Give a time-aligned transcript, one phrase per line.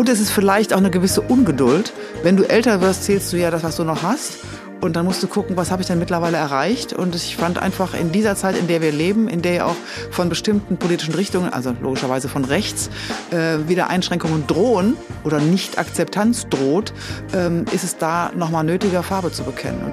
[0.00, 1.92] Und es ist vielleicht auch eine gewisse Ungeduld.
[2.22, 4.38] Wenn du älter wirst, zählst du ja das, was du noch hast.
[4.80, 6.94] Und dann musst du gucken, was habe ich denn mittlerweile erreicht.
[6.94, 9.76] Und ich fand einfach in dieser Zeit, in der wir leben, in der ja auch
[10.10, 12.88] von bestimmten politischen Richtungen, also logischerweise von rechts,
[13.30, 16.94] äh, wieder Einschränkungen drohen oder Nicht-Akzeptanz droht,
[17.34, 19.92] ähm, ist es da nochmal nötiger, Farbe zu bekennen.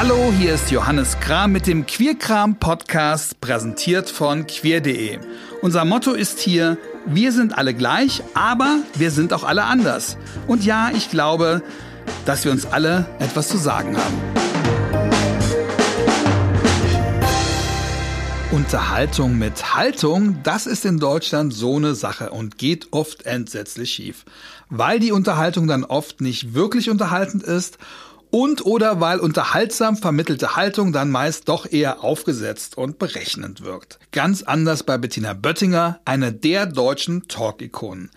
[0.00, 5.18] Hallo, hier ist Johannes Kram mit dem Queerkram Podcast, präsentiert von queer.de.
[5.60, 10.16] Unser Motto ist hier, wir sind alle gleich, aber wir sind auch alle anders.
[10.46, 11.64] Und ja, ich glaube,
[12.26, 14.38] dass wir uns alle etwas zu sagen haben.
[18.52, 24.24] Unterhaltung mit Haltung, das ist in Deutschland so eine Sache und geht oft entsetzlich schief,
[24.70, 27.78] weil die Unterhaltung dann oft nicht wirklich unterhaltend ist
[28.30, 33.98] und oder weil unterhaltsam vermittelte Haltung dann meist doch eher aufgesetzt und berechnend wirkt.
[34.12, 38.10] Ganz anders bei Bettina Böttinger, einer der deutschen Talk-Ikonen.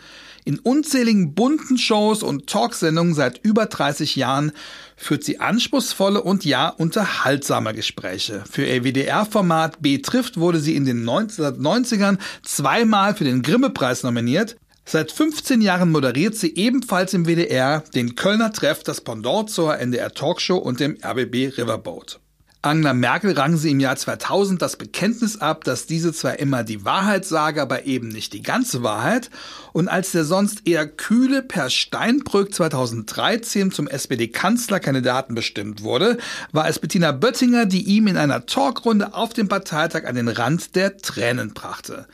[0.44, 4.52] In unzähligen bunten Shows und Talksendungen seit über 30 Jahren
[4.95, 8.44] führt sie anspruchsvolle und ja unterhaltsame Gespräche.
[8.50, 14.56] Für ihr WDR-Format B trifft wurde sie in den 1990ern zweimal für den Grimme-Preis nominiert.
[14.92, 20.14] Seit 15 Jahren moderiert sie ebenfalls im WDR den Kölner Treff, das Pendant zur NDR
[20.14, 22.20] Talkshow und dem RBB Riverboat.
[22.61, 26.84] Angela Merkel rang sie im Jahr 2000 das Bekenntnis ab, dass diese zwar immer die
[26.84, 29.30] Wahrheit sage, aber eben nicht die ganze Wahrheit.
[29.72, 36.17] Und als der sonst eher kühle Per Steinbrück 2013 zum SPD-Kanzlerkandidaten bestimmt wurde,
[36.52, 40.75] war es Bettina Böttinger, die ihm in einer Talkrunde auf dem Parteitag an den Rand
[40.75, 42.08] der Tränen brachte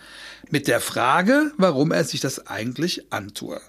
[0.52, 3.60] mit der Frage, warum er sich das eigentlich antue.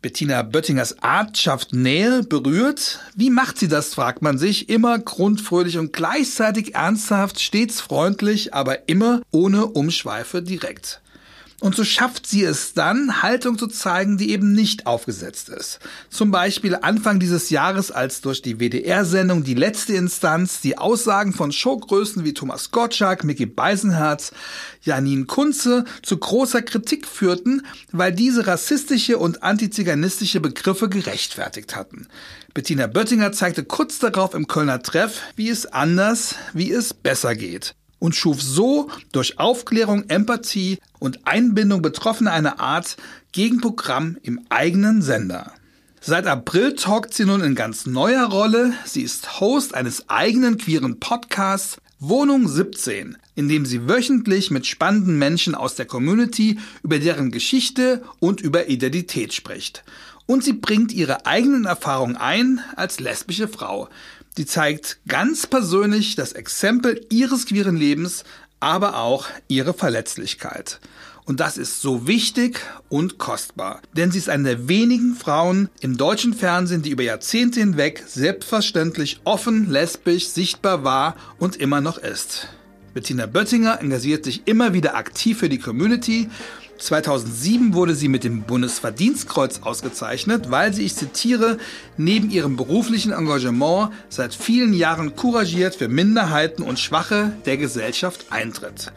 [0.00, 3.00] Bettina Böttingers Art schafft Nähe, berührt.
[3.16, 4.68] Wie macht sie das, fragt man sich.
[4.68, 11.00] Immer grundfröhlich und gleichzeitig ernsthaft, stets freundlich, aber immer ohne Umschweife direkt.
[11.60, 15.80] Und so schafft sie es dann, Haltung zu zeigen, die eben nicht aufgesetzt ist.
[16.08, 21.50] Zum Beispiel Anfang dieses Jahres, als durch die WDR-Sendung Die letzte Instanz die Aussagen von
[21.50, 24.30] Showgrößen wie Thomas Gottschalk, Mickey Beisenherz,
[24.82, 32.06] Janine Kunze zu großer Kritik führten, weil diese rassistische und antiziganistische Begriffe gerechtfertigt hatten.
[32.54, 37.74] Bettina Böttinger zeigte kurz darauf im Kölner Treff, wie es anders, wie es besser geht
[37.98, 42.96] und schuf so durch Aufklärung, Empathie und Einbindung Betroffener eine Art
[43.32, 45.52] Gegenprogramm im eigenen Sender.
[46.00, 48.72] Seit April talkt sie nun in ganz neuer Rolle.
[48.84, 55.18] Sie ist Host eines eigenen queeren Podcasts Wohnung 17, in dem sie wöchentlich mit spannenden
[55.18, 59.82] Menschen aus der Community über deren Geschichte und über Identität spricht.
[60.24, 63.88] Und sie bringt ihre eigenen Erfahrungen ein als lesbische Frau,
[64.38, 68.24] die zeigt ganz persönlich das Exempel ihres queeren Lebens,
[68.60, 70.80] aber auch ihre Verletzlichkeit.
[71.24, 73.82] Und das ist so wichtig und kostbar.
[73.92, 79.20] Denn sie ist eine der wenigen Frauen im deutschen Fernsehen, die über Jahrzehnte hinweg selbstverständlich
[79.24, 82.48] offen, lesbisch, sichtbar war und immer noch ist.
[82.94, 86.30] Bettina Böttinger engagiert sich immer wieder aktiv für die Community
[86.78, 91.58] 2007 wurde sie mit dem Bundesverdienstkreuz ausgezeichnet, weil sie, ich zitiere,
[91.96, 98.92] neben ihrem beruflichen Engagement seit vielen Jahren couragiert für Minderheiten und Schwache der Gesellschaft eintritt.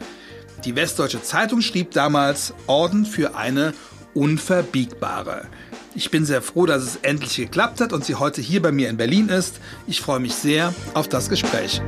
[0.64, 3.74] Die Westdeutsche Zeitung schrieb damals Orden für eine
[4.14, 5.48] Unverbiegbare.
[5.94, 8.88] Ich bin sehr froh, dass es endlich geklappt hat und sie heute hier bei mir
[8.88, 9.56] in Berlin ist.
[9.86, 11.82] Ich freue mich sehr auf das Gespräch.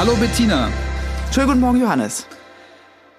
[0.00, 0.70] Hallo Bettina.
[1.30, 2.24] Schönen guten Morgen, Johannes.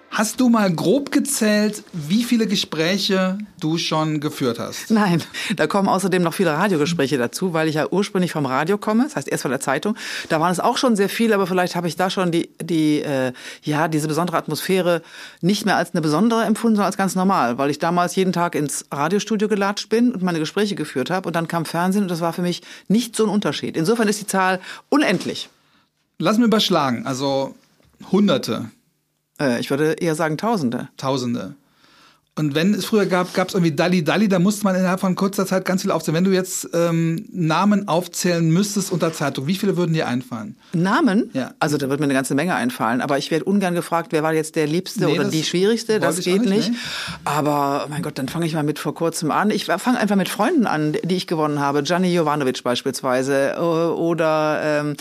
[0.10, 4.90] Hast du mal grob gezählt, wie viele Gespräche du schon geführt hast?
[4.90, 5.22] Nein,
[5.56, 9.16] da kommen außerdem noch viele Radiogespräche dazu, weil ich ja ursprünglich vom Radio komme, das
[9.16, 9.96] heißt erst von der Zeitung.
[10.30, 13.04] Da waren es auch schon sehr viele, aber vielleicht habe ich da schon die, die
[13.04, 13.32] äh,
[13.62, 15.04] ja, diese besondere Atmosphäre
[15.42, 18.56] nicht mehr als eine besondere empfunden, sondern als ganz normal, weil ich damals jeden Tag
[18.56, 22.22] ins Radiostudio gelatscht bin und meine Gespräche geführt habe und dann kam Fernsehen und das
[22.22, 23.78] war für mich nicht so ein Unterschied.
[23.78, 24.60] Insofern ist die Zahl
[24.90, 25.48] unendlich.
[26.22, 27.56] Lass mir überschlagen, also
[28.12, 28.70] Hunderte.
[29.40, 30.90] Äh, ich würde eher sagen Tausende.
[30.96, 31.56] Tausende.
[32.38, 35.16] Und wenn es früher gab, gab es irgendwie Dalli Dalli, da musste man innerhalb von
[35.16, 36.16] kurzer Zeit ganz viel aufzählen.
[36.16, 40.56] Wenn du jetzt ähm, Namen aufzählen müsstest unter Zeitung, wie viele würden dir einfallen?
[40.72, 41.30] Namen?
[41.34, 41.54] Ja.
[41.60, 43.02] Also da wird mir eine ganze Menge einfallen.
[43.02, 46.00] Aber ich werde ungern gefragt, wer war jetzt der Liebste nee, oder die Schwierigste.
[46.00, 46.70] Das geht nicht.
[46.70, 46.80] nicht.
[47.26, 49.52] Aber mein Gott, dann fange ich mal mit vor kurzem an.
[49.52, 51.84] Ich fange einfach mit Freunden an, die ich gewonnen habe.
[51.84, 54.96] Gianni Jovanovic beispielsweise oder ähm,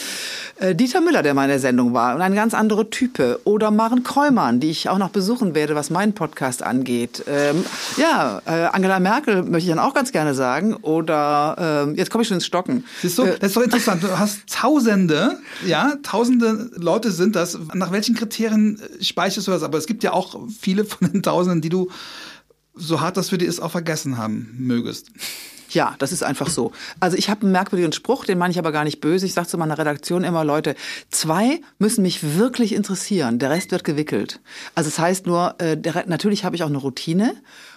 [0.59, 3.39] äh, Dieter Müller, der mal in der Sendung war und ein ganz andere Type.
[3.45, 7.65] Oder Maren Kräumann, die ich auch noch besuchen werde, was meinen Podcast angeht Und ähm,
[7.97, 10.75] ja, äh, Angela Merkel möchte ich dann auch ganz gerne sagen.
[10.75, 12.85] Oder ähm, jetzt komme ich schon ins Stocken.
[13.03, 14.03] Siehst du, das ist doch interessant.
[14.03, 17.59] Du hast Tausende, ja, Tausende Leute sind das.
[17.75, 19.63] Nach welchen Kriterien äh, speicherst du das?
[19.63, 21.91] Aber es gibt ja auch viele von den Tausenden, die du
[22.75, 25.09] so hart das für dich ist, auch vergessen haben mögest.
[25.71, 26.73] Ja, das ist einfach so.
[26.99, 29.27] Also ich habe einen merkwürdigen Spruch, den meine ich aber gar nicht böse.
[29.27, 30.75] Ich sage zu meiner Redaktion immer, Leute,
[31.11, 34.41] zwei müssen mich wirklich interessieren, der Rest wird gewickelt.
[34.75, 37.35] Also es das heißt nur, äh, der, natürlich habe ich auch eine Routine.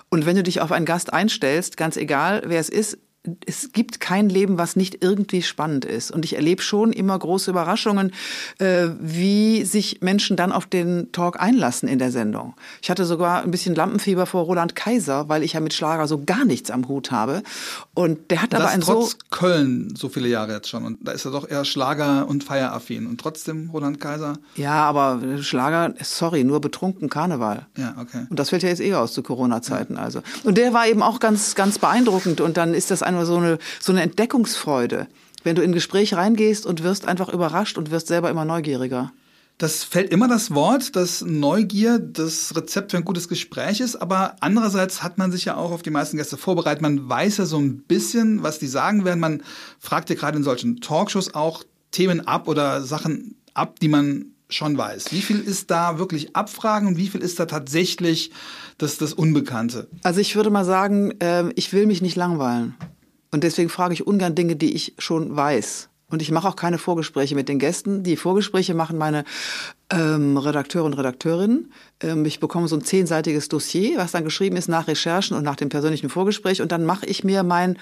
[0.09, 2.97] Und wenn du dich auf einen Gast einstellst, ganz egal, wer es ist,
[3.45, 6.11] es gibt kein Leben, was nicht irgendwie spannend ist.
[6.11, 8.11] Und ich erlebe schon immer große Überraschungen,
[8.59, 12.53] äh, wie sich Menschen dann auf den Talk einlassen in der Sendung.
[12.81, 16.21] Ich hatte sogar ein bisschen Lampenfieber vor Roland Kaiser, weil ich ja mit Schlager so
[16.25, 17.43] gar nichts am Hut habe.
[17.93, 20.83] Und der hat das aber ein trotz so Köln so viele Jahre jetzt schon.
[20.83, 23.07] Und da ist er doch eher Schlager- und Feieraffin.
[23.07, 24.37] Und trotzdem Roland Kaiser.
[24.55, 27.67] Ja, aber Schlager, sorry, nur betrunken Karneval.
[27.77, 28.25] Ja, okay.
[28.29, 29.95] Und das fällt ja jetzt eh aus zu Corona-Zeiten.
[29.95, 30.01] Ja.
[30.01, 30.21] Also.
[30.43, 32.41] Und der war eben auch ganz, ganz beeindruckend.
[32.41, 35.07] Und dann ist das ein einmal so eine, so eine Entdeckungsfreude,
[35.43, 39.11] wenn du in ein Gespräch reingehst und wirst einfach überrascht und wirst selber immer neugieriger.
[39.59, 44.35] Das fällt immer das Wort, dass Neugier das Rezept für ein gutes Gespräch ist, aber
[44.39, 46.81] andererseits hat man sich ja auch auf die meisten Gäste vorbereitet.
[46.81, 49.19] Man weiß ja so ein bisschen, was die sagen werden.
[49.19, 49.43] Man
[49.79, 54.77] fragt ja gerade in solchen Talkshows auch Themen ab oder Sachen ab, die man schon
[54.77, 55.11] weiß.
[55.11, 58.31] Wie viel ist da wirklich Abfragen und wie viel ist da tatsächlich
[58.77, 59.87] das, das Unbekannte?
[60.03, 62.75] Also ich würde mal sagen, äh, ich will mich nicht langweilen.
[63.33, 65.89] Und deswegen frage ich ungern Dinge, die ich schon weiß.
[66.07, 68.03] Und ich mache auch keine Vorgespräche mit den Gästen.
[68.03, 69.23] Die Vorgespräche machen meine
[69.89, 71.71] ähm, Redakteure und Redakteurinnen.
[71.99, 75.55] Ähm, ich bekomme so ein zehnseitiges Dossier, was dann geschrieben ist nach Recherchen und nach
[75.55, 76.61] dem persönlichen Vorgespräch.
[76.61, 77.77] Und dann mache ich mir mein,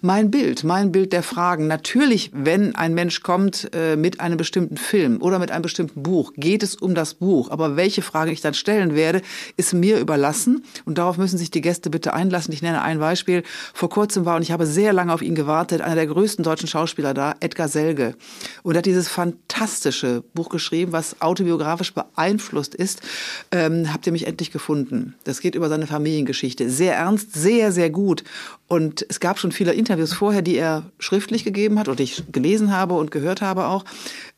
[0.00, 1.66] mein Bild, mein Bild der Fragen.
[1.66, 6.32] Natürlich, wenn ein Mensch kommt äh, mit einem bestimmten Film oder mit einem bestimmten Buch,
[6.36, 7.50] geht es um das Buch.
[7.50, 9.22] Aber welche Fragen ich dann stellen werde,
[9.56, 10.64] ist mir überlassen.
[10.84, 12.52] Und darauf müssen sich die Gäste bitte einlassen.
[12.52, 13.42] Ich nenne ein Beispiel.
[13.74, 16.68] Vor kurzem war, und ich habe sehr lange auf ihn gewartet, einer der größten deutschen
[16.68, 18.14] Schauspieler da, Edgar Selge.
[18.62, 23.02] Und er hat dieses fantastische Buch geschrieben, was autobiografisch beeinflusst ist.
[23.50, 25.14] Ähm, habt ihr mich endlich gefunden?
[25.24, 26.70] Das geht über seine Familiengeschichte.
[26.70, 28.24] Sehr ernst, sehr, sehr gut.
[28.68, 32.72] Und es gab schon viele Interviews vorher, die er schriftlich gegeben hat und ich gelesen
[32.72, 33.84] habe und gehört habe auch.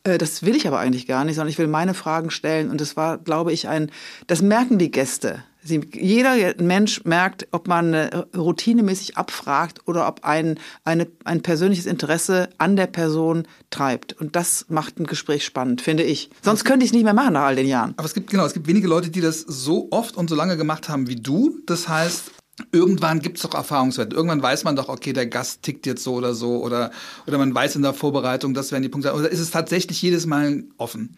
[0.03, 2.69] Äh, das will ich aber eigentlich gar nicht, sondern ich will meine Fragen stellen.
[2.69, 3.91] Und das war, glaube ich, ein,
[4.27, 10.59] das merken die Gäste jeder Mensch merkt, ob man äh, routinemäßig abfragt oder ob ein,
[10.83, 14.13] eine, ein persönliches Interesse an der Person treibt.
[14.13, 16.29] Und das macht ein Gespräch spannend, finde ich.
[16.41, 17.93] Sonst könnte ich es nicht mehr machen nach all den Jahren.
[17.97, 20.57] Aber es gibt, genau, es gibt wenige Leute, die das so oft und so lange
[20.57, 21.59] gemacht haben wie du.
[21.65, 22.31] Das heißt,
[22.71, 24.15] Irgendwann gibt es doch Erfahrungswerte.
[24.15, 26.91] Irgendwann weiß man doch, okay, der Gast tickt jetzt so oder so oder,
[27.27, 29.13] oder man weiß in der Vorbereitung, das werden die Punkte.
[29.13, 31.17] Oder ist es tatsächlich jedes Mal offen?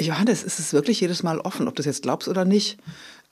[0.00, 2.78] Johannes, ist es wirklich jedes Mal offen, ob du das jetzt glaubst oder nicht?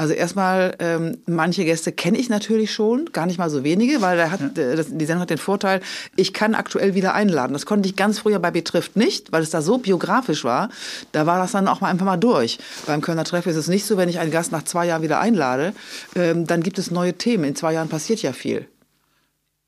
[0.03, 4.17] Also erstmal, ähm, manche Gäste kenne ich natürlich schon, gar nicht mal so wenige, weil
[4.17, 4.63] der hat, ja.
[4.65, 5.81] äh, das, die Sendung hat den Vorteil,
[6.17, 7.53] ich kann aktuell wieder einladen.
[7.53, 10.71] Das konnte ich ganz früher bei Betrifft nicht, weil es da so biografisch war.
[11.13, 12.59] Da war das dann auch mal einfach mal durch.
[12.85, 15.21] Beim Kölner Treff ist es nicht so, wenn ich einen Gast nach zwei Jahren wieder
[15.21, 15.73] einlade,
[16.17, 17.45] ähm, dann gibt es neue Themen.
[17.45, 18.67] In zwei Jahren passiert ja viel.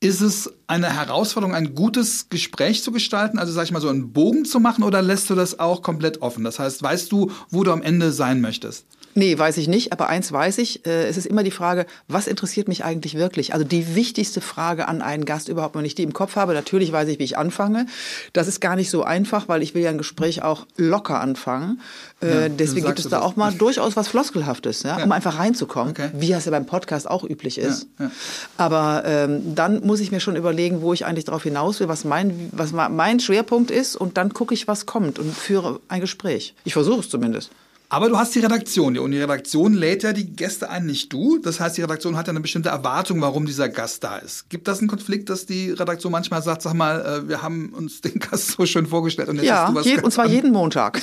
[0.01, 4.11] Ist es eine Herausforderung, ein gutes Gespräch zu gestalten, also sag ich mal so einen
[4.11, 6.43] Bogen zu machen, oder lässt du das auch komplett offen?
[6.43, 8.85] Das heißt, weißt du, wo du am Ende sein möchtest?
[9.17, 12.27] Nee, weiß ich nicht, aber eins weiß ich, äh, es ist immer die Frage, was
[12.27, 13.53] interessiert mich eigentlich wirklich?
[13.53, 16.91] Also die wichtigste Frage an einen Gast überhaupt, wenn ich die im Kopf habe, natürlich
[16.91, 17.85] weiß ich, wie ich anfange.
[18.33, 21.79] Das ist gar nicht so einfach, weil ich will ja ein Gespräch auch locker anfangen.
[22.21, 23.25] Äh, ja, deswegen gibt es da das.
[23.25, 25.05] auch mal durchaus was Floskelhaftes, ja, ja.
[25.05, 26.09] um einfach reinzukommen, okay.
[26.13, 27.87] wie es ja beim Podcast auch üblich ist.
[27.97, 28.11] Ja,
[28.57, 32.03] aber ähm, dann muss ich mir schon überlegen, wo ich eigentlich darauf hinaus will, was
[32.03, 36.53] mein, was mein Schwerpunkt ist und dann gucke ich, was kommt und führe ein Gespräch.
[36.65, 37.51] Ich versuche es zumindest.
[37.95, 41.37] Aber du hast die Redaktion und die Redaktion lädt ja die Gäste ein, nicht du.
[41.37, 44.49] Das heißt, die Redaktion hat ja eine bestimmte Erwartung, warum dieser Gast da ist.
[44.49, 48.01] Gibt das einen Konflikt, dass die Redaktion manchmal sagt, sag mal, äh, wir haben uns
[48.01, 50.51] den Gast so schön vorgestellt und jetzt ja, hast du was je, und zwar jeden
[50.51, 51.01] Montag.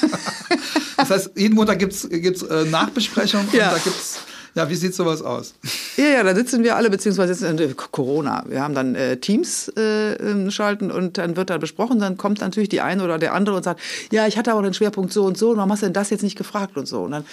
[0.98, 3.68] das heißt, jeden Montag gibt's gibt's äh, Nachbesprechung ja.
[3.68, 4.18] und da gibt's
[4.54, 5.54] ja, wie sieht sowas aus?
[5.96, 8.44] Ja, ja, da sitzen wir alle, beziehungsweise sitzen äh, Corona.
[8.48, 11.98] Wir haben dann äh, Teams äh, ähm, schalten und dann wird da besprochen.
[11.98, 13.80] Dann kommt natürlich die eine oder der andere und sagt,
[14.10, 16.22] ja, ich hatte aber den Schwerpunkt so und so, warum hast du denn das jetzt
[16.22, 17.02] nicht gefragt und so.
[17.02, 17.24] Und dann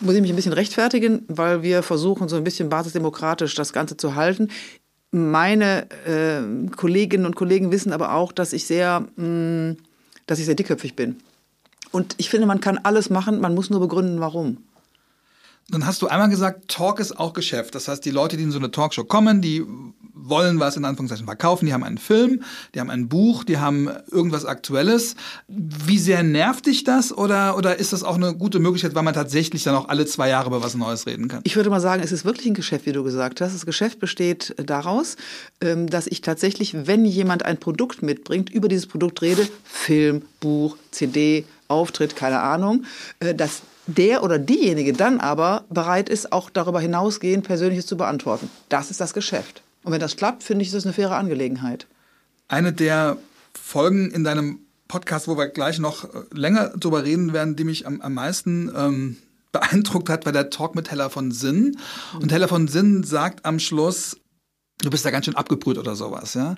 [0.00, 3.96] muss ich mich ein bisschen rechtfertigen, weil wir versuchen, so ein bisschen basisdemokratisch das Ganze
[3.96, 4.48] zu halten.
[5.10, 6.42] Meine äh,
[6.76, 9.76] Kolleginnen und Kollegen wissen aber auch, dass ich sehr, mh, mm,
[10.26, 11.16] dass ich sehr dickköpfig bin.
[11.90, 14.58] Und ich finde, man kann alles machen, man muss nur begründen, warum.
[15.70, 17.74] Dann hast du einmal gesagt, Talk ist auch Geschäft.
[17.74, 19.64] Das heißt, die Leute, die in so eine Talkshow kommen, die
[20.28, 22.42] wollen was in Anführungszeichen verkaufen, die haben einen Film,
[22.74, 25.14] die haben ein Buch, die haben irgendwas Aktuelles.
[25.46, 29.14] Wie sehr nervt dich das oder, oder ist das auch eine gute Möglichkeit, weil man
[29.14, 31.40] tatsächlich dann auch alle zwei Jahre über was Neues reden kann?
[31.44, 33.54] Ich würde mal sagen, es ist wirklich ein Geschäft, wie du gesagt hast.
[33.54, 35.16] Das Geschäft besteht daraus,
[35.60, 40.76] ähm, dass ich tatsächlich, wenn jemand ein Produkt mitbringt, über dieses Produkt rede, Film, Buch,
[40.90, 42.84] CD, Auftritt, keine Ahnung,
[43.20, 48.50] äh, dass der oder diejenige dann aber bereit ist, auch darüber hinausgehend Persönliches zu beantworten.
[48.68, 49.62] Das ist das Geschäft.
[49.82, 51.86] Und wenn das klappt, finde ich, ist das eine faire Angelegenheit.
[52.48, 53.16] Eine der
[53.60, 57.86] Folgen in deinem Podcast, wo wir gleich noch äh, länger drüber reden werden, die mich
[57.86, 59.16] am, am meisten ähm,
[59.52, 61.78] beeindruckt hat, war der Talk mit Hella von Sinn.
[62.20, 64.18] Und Hella von Sinn sagt am Schluss,
[64.82, 66.56] du bist da ganz schön abgebrüht oder sowas, ja.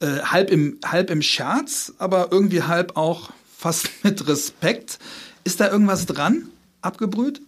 [0.00, 4.98] Äh, halb, im, halb im Scherz, aber irgendwie halb auch fast mit Respekt.
[5.44, 6.48] Ist da irgendwas dran?
[6.82, 7.40] Abgebrüht?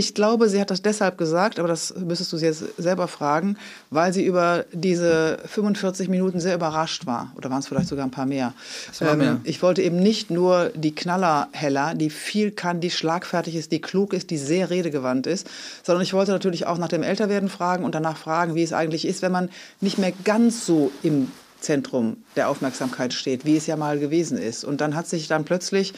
[0.00, 3.56] Ich glaube, sie hat das deshalb gesagt, aber das müsstest du sie jetzt selber fragen,
[3.90, 7.32] weil sie über diese 45 Minuten sehr überrascht war.
[7.36, 8.54] Oder waren es vielleicht sogar ein paar mehr?
[9.00, 9.30] war mehr.
[9.30, 13.80] Ähm, ich wollte eben nicht nur die Knallerheller, die viel kann, die schlagfertig ist, die
[13.80, 15.48] klug ist, die sehr redegewandt ist,
[15.82, 19.04] sondern ich wollte natürlich auch nach dem Älterwerden fragen und danach fragen, wie es eigentlich
[19.04, 23.76] ist, wenn man nicht mehr ganz so im Zentrum der Aufmerksamkeit steht, wie es ja
[23.76, 24.64] mal gewesen ist.
[24.64, 25.92] Und dann hat sich dann plötzlich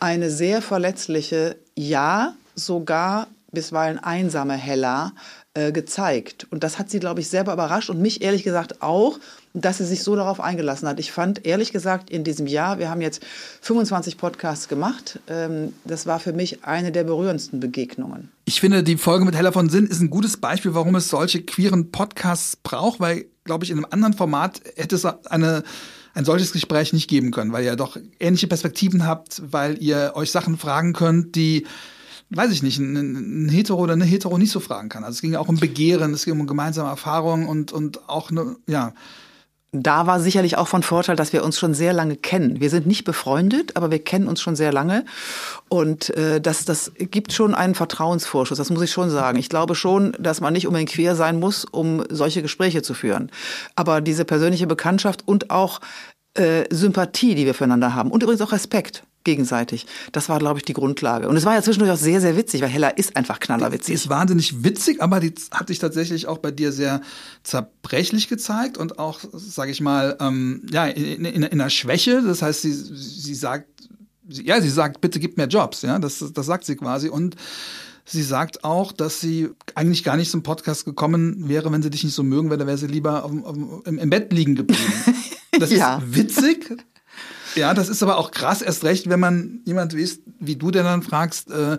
[0.00, 5.12] eine sehr verletzliche, ja, sogar bisweilen einsame Hella
[5.54, 6.46] äh, gezeigt.
[6.50, 9.18] Und das hat sie, glaube ich, selber überrascht und mich ehrlich gesagt auch,
[9.52, 11.00] dass sie sich so darauf eingelassen hat.
[11.00, 13.22] Ich fand ehrlich gesagt in diesem Jahr, wir haben jetzt
[13.62, 18.30] 25 Podcasts gemacht, ähm, das war für mich eine der berührendsten Begegnungen.
[18.44, 21.42] Ich finde, die Folge mit Hella von Sinn ist ein gutes Beispiel, warum es solche
[21.42, 25.64] queeren Podcasts braucht, weil, glaube ich, in einem anderen Format hätte es eine
[26.20, 30.30] ein solches Gespräch nicht geben können, weil ihr doch ähnliche Perspektiven habt, weil ihr euch
[30.30, 31.66] Sachen fragen könnt, die
[32.30, 35.02] weiß ich nicht, ein, ein Hetero oder eine Hetero nicht so fragen kann.
[35.02, 38.56] Also es ging auch um Begehren, es ging um gemeinsame Erfahrungen und, und auch eine,
[38.66, 38.94] ja.
[39.72, 42.60] Da war sicherlich auch von Vorteil, dass wir uns schon sehr lange kennen.
[42.60, 45.04] Wir sind nicht befreundet, aber wir kennen uns schon sehr lange.
[45.68, 49.38] Und äh, das, das gibt schon einen Vertrauensvorschuss, das muss ich schon sagen.
[49.38, 53.30] Ich glaube schon, dass man nicht unbedingt queer sein muss, um solche Gespräche zu führen.
[53.76, 55.80] Aber diese persönliche Bekanntschaft und auch
[56.34, 59.86] äh, Sympathie, die wir füreinander haben und übrigens auch Respekt gegenseitig.
[60.12, 61.28] Das war, glaube ich, die Grundlage.
[61.28, 63.86] Und es war ja zwischendurch auch sehr, sehr witzig, weil Hella ist einfach knallerwitzig.
[63.86, 67.00] Die ist wahnsinnig witzig, aber die hat sich tatsächlich auch bei dir sehr
[67.42, 72.22] zerbrechlich gezeigt und auch, sage ich mal, ähm, ja, in, in, in einer Schwäche.
[72.22, 73.68] Das heißt, sie, sie sagt,
[74.28, 77.36] sie, ja, sie sagt, bitte gib mir Jobs, ja, das, das sagt sie quasi und
[78.12, 82.02] Sie sagt auch, dass sie eigentlich gar nicht zum Podcast gekommen wäre, wenn sie dich
[82.02, 84.82] nicht so mögen würde, wäre sie lieber auf, auf, im, im Bett liegen geblieben.
[85.58, 85.98] Das ja.
[85.98, 86.72] ist witzig,
[87.54, 90.82] ja, das ist aber auch krass, erst recht, wenn man jemand wie, wie du, der
[90.82, 91.78] dann fragst, äh,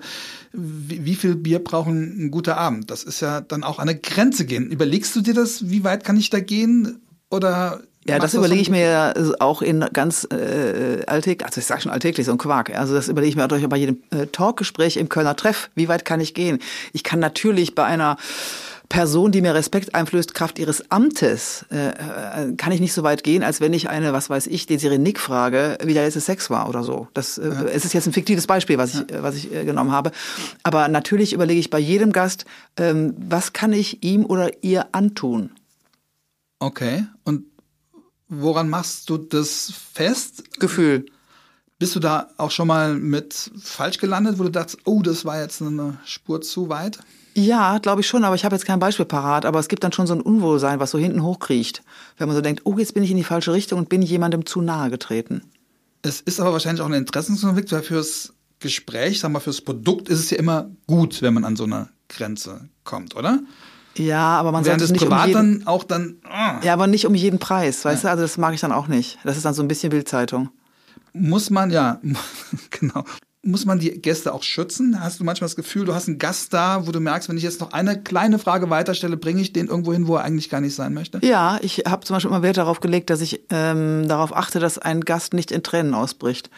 [0.54, 2.92] wie, wie, viel Bier brauchen ein guter Abend?
[2.92, 4.70] Das ist ja dann auch an eine Grenze gehen.
[4.70, 7.02] Überlegst du dir das, wie weit kann ich da gehen?
[7.30, 11.92] Oder ja, das überlege ich mir auch in ganz äh, alltäglich, also ich sage schon
[11.92, 12.76] alltäglich, so ein Quark.
[12.76, 15.70] Also das überlege ich mir auch bei jedem äh, Talkgespräch im Kölner Treff.
[15.76, 16.60] Wie weit kann ich gehen?
[16.94, 18.18] Ich kann natürlich bei einer
[18.92, 23.24] Person, die mir Respekt einflößt, Kraft ihres Amtes, äh, äh, kann ich nicht so weit
[23.24, 26.50] gehen, als wenn ich eine, was weiß ich, Desiree Nick frage, wie der letzte Sex
[26.50, 27.08] war oder so.
[27.14, 27.64] Das äh, ja.
[27.64, 29.24] es ist jetzt ein fiktives Beispiel, was ich, ja.
[29.24, 30.12] was ich äh, genommen habe.
[30.64, 32.44] Aber natürlich überlege ich bei jedem Gast,
[32.76, 35.52] ähm, was kann ich ihm oder ihr antun?
[36.60, 37.06] Okay.
[37.24, 37.46] Und
[38.28, 40.60] woran machst du das fest?
[40.60, 41.06] Gefühl.
[41.80, 45.40] Bist du da auch schon mal mit falsch gelandet, wo du dachtest, oh, das war
[45.40, 47.00] jetzt eine Spur zu weit?
[47.34, 49.46] Ja, glaube ich schon, aber ich habe jetzt kein Beispiel parat.
[49.46, 51.82] Aber es gibt dann schon so ein Unwohlsein, was so hinten hochkriecht.
[52.18, 54.46] Wenn man so denkt, oh, jetzt bin ich in die falsche Richtung und bin jemandem
[54.46, 55.44] zu nahe getreten.
[56.02, 60.20] Es ist aber wahrscheinlich auch ein Interessenkonflikt, weil fürs Gespräch, sagen wir, fürs Produkt ist
[60.20, 63.40] es ja immer gut, wenn man an so eine Grenze kommt, oder?
[63.98, 66.18] Ja, aber man sollte es nicht privat um jeden, dann auch dann.
[66.26, 66.66] Oh.
[66.66, 68.10] Ja, aber nicht um jeden Preis, weißt ja.
[68.10, 68.12] du?
[68.12, 69.20] Also das mag ich dann auch nicht.
[69.24, 70.50] Das ist dann so ein bisschen Bildzeitung.
[71.14, 72.00] Muss man ja,
[72.70, 73.04] genau
[73.44, 75.00] muss man die Gäste auch schützen?
[75.00, 77.44] Hast du manchmal das Gefühl, du hast einen Gast da, wo du merkst, wenn ich
[77.44, 80.62] jetzt noch eine kleine Frage weiterstelle, bringe ich den irgendwo hin, wo er eigentlich gar
[80.62, 81.20] nicht sein möchte?
[81.26, 84.78] Ja, ich habe zum Beispiel immer Wert darauf gelegt, dass ich ähm, darauf achte, dass
[84.78, 86.52] ein Gast nicht in Tränen ausbricht.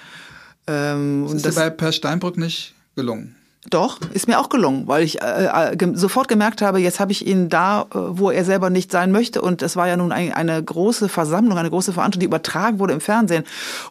[0.67, 3.35] Ähm, das ist das, bei Per Steinbrück nicht gelungen.
[3.69, 7.13] Doch, ist mir auch gelungen, weil ich äh, äh, ge sofort gemerkt habe, jetzt habe
[7.13, 9.41] ich ihn da, äh, wo er selber nicht sein möchte.
[9.41, 12.93] Und es war ja nun ein, eine große Versammlung, eine große Veranstaltung, die übertragen wurde
[12.93, 13.45] im Fernsehen.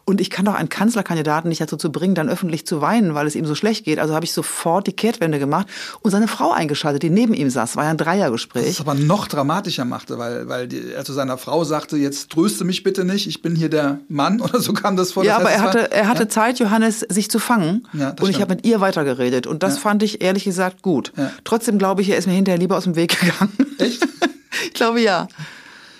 [0.05, 3.25] Und ich kann doch einen Kanzlerkandidaten nicht dazu zu bringen, dann öffentlich zu weinen, weil
[3.25, 3.97] es ihm so schlecht geht.
[3.97, 5.67] Also habe ich sofort die Kehrtwende gemacht
[6.01, 7.75] und seine Frau eingeschaltet, die neben ihm saß.
[7.75, 8.77] War ja ein Dreiergespräch.
[8.77, 12.63] Das aber noch dramatischer machte, weil, weil die, er zu seiner Frau sagte, jetzt tröste
[12.63, 15.23] mich bitte nicht, ich bin hier der Mann oder so kam das vor.
[15.23, 16.29] Ja, aber er hatte, er hatte ja?
[16.29, 17.87] Zeit, Johannes, sich zu fangen.
[17.93, 19.47] Ja, und ich habe mit ihr weitergeredet.
[19.47, 19.81] Und das ja.
[19.81, 21.11] fand ich ehrlich gesagt gut.
[21.17, 21.31] Ja.
[21.43, 23.57] Trotzdem glaube ich, er ist mir hinterher lieber aus dem Weg gegangen.
[23.79, 24.05] Echt?
[24.65, 25.27] ich glaube ja.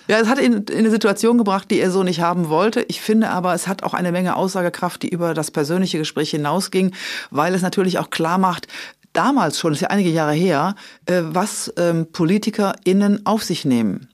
[0.06, 2.84] Ja, es hat ihn in eine Situation gebracht, die er so nicht haben wollte.
[2.88, 6.94] Ich finde aber, es hat auch eine Menge Aussagekraft, die über das persönliche Gespräch hinausging,
[7.30, 8.68] weil es natürlich auch klar macht,
[9.14, 10.74] damals schon, ist ja einige Jahre her,
[11.06, 14.08] äh, was ähm, PolitikerInnen auf sich nehmen.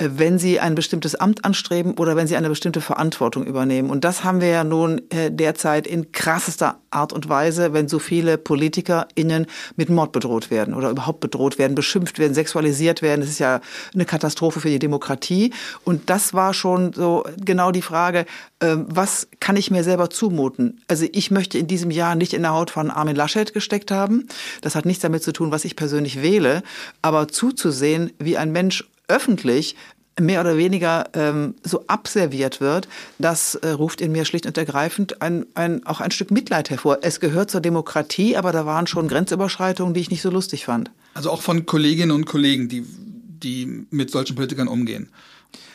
[0.00, 3.90] Äh, wenn sie ein bestimmtes Amt anstreben oder wenn sie eine bestimmte Verantwortung übernehmen.
[3.90, 7.98] Und das haben wir ja nun äh, derzeit in krassester Art und Weise, wenn so
[7.98, 13.20] viele PolitikerInnen mit Mord bedroht werden oder überhaupt bedroht werden, beschimpft werden, sexualisiert werden.
[13.20, 13.60] Das ist ja
[13.94, 15.52] eine Katastrophe für die Demokratie.
[15.84, 18.26] Und das war schon so genau die Frage,
[18.60, 20.82] ähm, was kann ich mir selber zumuten?
[20.88, 24.26] Also ich möchte in diesem Jahr nicht in der Haut von Armin Laschet gesteckt haben.
[24.62, 26.62] Das hat nichts damit zu tun, was ich persönlich wähle.
[27.02, 29.76] Aber zuzusehen, wie ein Mensch öffentlich
[30.18, 32.88] mehr oder weniger ähm, so abserviert wird,
[33.18, 36.98] das äh, ruft in mir schlicht und ergreifend ein, ein, auch ein Stück Mitleid hervor.
[37.02, 40.90] Es gehört zur Demokratie, aber da waren schon Grenzüberschreitungen, die ich nicht so lustig fand.
[41.14, 45.08] Also auch von Kolleginnen und Kollegen, die, die mit solchen Politikern umgehen.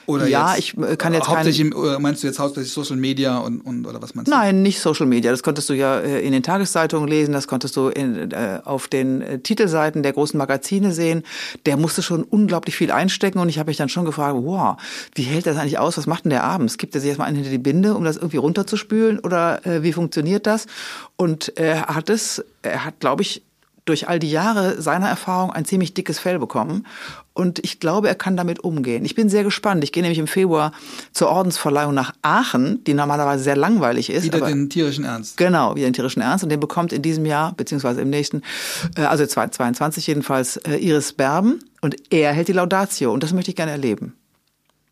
[0.07, 3.61] Oder ja, ich äh, kann jetzt hauptsächlich kein, meinst du jetzt hauptsächlich Social Media und,
[3.61, 4.35] und oder was meinst du?
[4.35, 5.31] Nein, nicht Social Media.
[5.31, 8.87] Das konntest du ja äh, in den Tageszeitungen lesen, das konntest du in, äh, auf
[8.87, 11.23] den äh, Titelseiten der großen Magazine sehen.
[11.65, 14.77] Der musste schon unglaublich viel einstecken und ich habe mich dann schon gefragt, wow,
[15.15, 15.97] wie hält das eigentlich aus?
[15.97, 16.77] Was macht denn der abends?
[16.77, 19.93] Gibt er sich erstmal einen hinter die Binde, um das irgendwie runterzuspülen oder äh, wie
[19.93, 20.67] funktioniert das?
[21.15, 23.41] Und er hat es, er hat, glaube ich,
[23.85, 26.85] durch all die Jahre seiner Erfahrung ein ziemlich dickes Fell bekommen.
[27.35, 29.03] Und ich glaube, er kann damit umgehen.
[29.03, 29.83] Ich bin sehr gespannt.
[29.83, 30.71] Ich gehe nämlich im Februar
[31.11, 34.23] zur Ordensverleihung nach Aachen, die normalerweise sehr langweilig ist.
[34.23, 35.35] Wieder den tierischen Ernst.
[35.35, 36.45] Genau, wieder den tierischen Ernst.
[36.45, 38.41] Und den bekommt in diesem Jahr, beziehungsweise im nächsten,
[38.95, 41.59] äh, also 2022 jedenfalls, äh, Iris Berben.
[41.81, 43.11] Und er hält die Laudatio.
[43.11, 44.15] Und das möchte ich gerne erleben.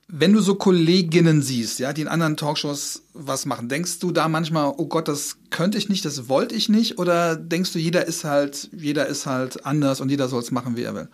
[0.10, 4.28] Wenn du so Kolleginnen siehst, ja, die in anderen Talkshows was machen, denkst du da
[4.28, 8.06] manchmal, oh Gott, das könnte ich nicht, das wollte ich nicht, oder denkst du, jeder
[8.06, 11.08] ist halt, jeder ist halt anders und jeder soll es machen, wie er will?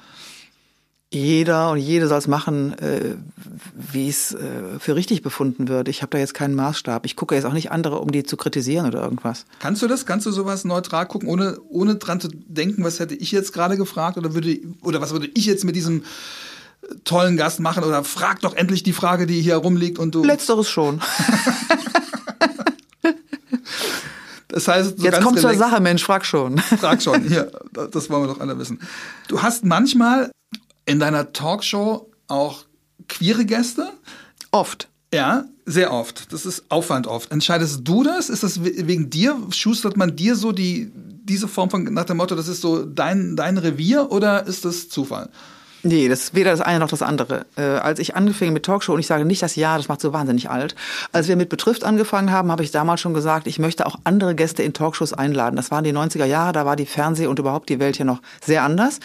[1.12, 3.16] Jeder und jede soll es machen, äh,
[3.92, 5.88] wie es äh, für richtig befunden wird.
[5.88, 7.04] Ich habe da jetzt keinen Maßstab.
[7.08, 9.46] Ich gucke jetzt auch nicht andere, um die zu kritisieren oder irgendwas.
[9.58, 10.06] Kannst du das?
[10.06, 13.76] Kannst du sowas neutral gucken, ohne, ohne dran zu denken, was hätte ich jetzt gerade
[13.76, 16.04] gefragt oder würde oder was würde ich jetzt mit diesem
[17.06, 20.24] tollen Gast machen oder frag doch endlich die Frage, die hier rumliegt und du.
[20.24, 21.02] Letzteres schon.
[24.52, 26.58] Das heißt, so jetzt kommt zur Sache, Mensch, frag schon.
[26.58, 28.80] Frag schon, hier, das wollen wir doch alle wissen.
[29.28, 30.32] Du hast manchmal
[30.90, 32.66] in deiner Talkshow auch
[33.08, 33.92] queere Gäste?
[34.52, 34.88] Oft.
[35.14, 36.34] Ja, sehr oft.
[36.34, 37.32] Das ist Aufwand oft.
[37.32, 38.30] Entscheidest du das?
[38.30, 39.38] Ist das wegen dir?
[39.52, 43.36] Schustert man dir so die, diese Form von, nach dem Motto, das ist so dein,
[43.36, 45.30] dein Revier oder ist das Zufall?
[45.82, 47.46] Nee, das ist weder das eine noch das andere.
[47.56, 50.12] Äh, als ich angefangen mit Talkshow, und ich sage nicht das Jahr, das macht so
[50.12, 50.76] wahnsinnig alt,
[51.14, 54.36] als wir mit Betrifft angefangen haben, habe ich damals schon gesagt, ich möchte auch andere
[54.36, 55.56] Gäste in Talkshows einladen.
[55.56, 58.22] Das waren die 90er Jahre, da war die Fernseh- und überhaupt die Welt hier noch
[58.44, 59.00] sehr anders.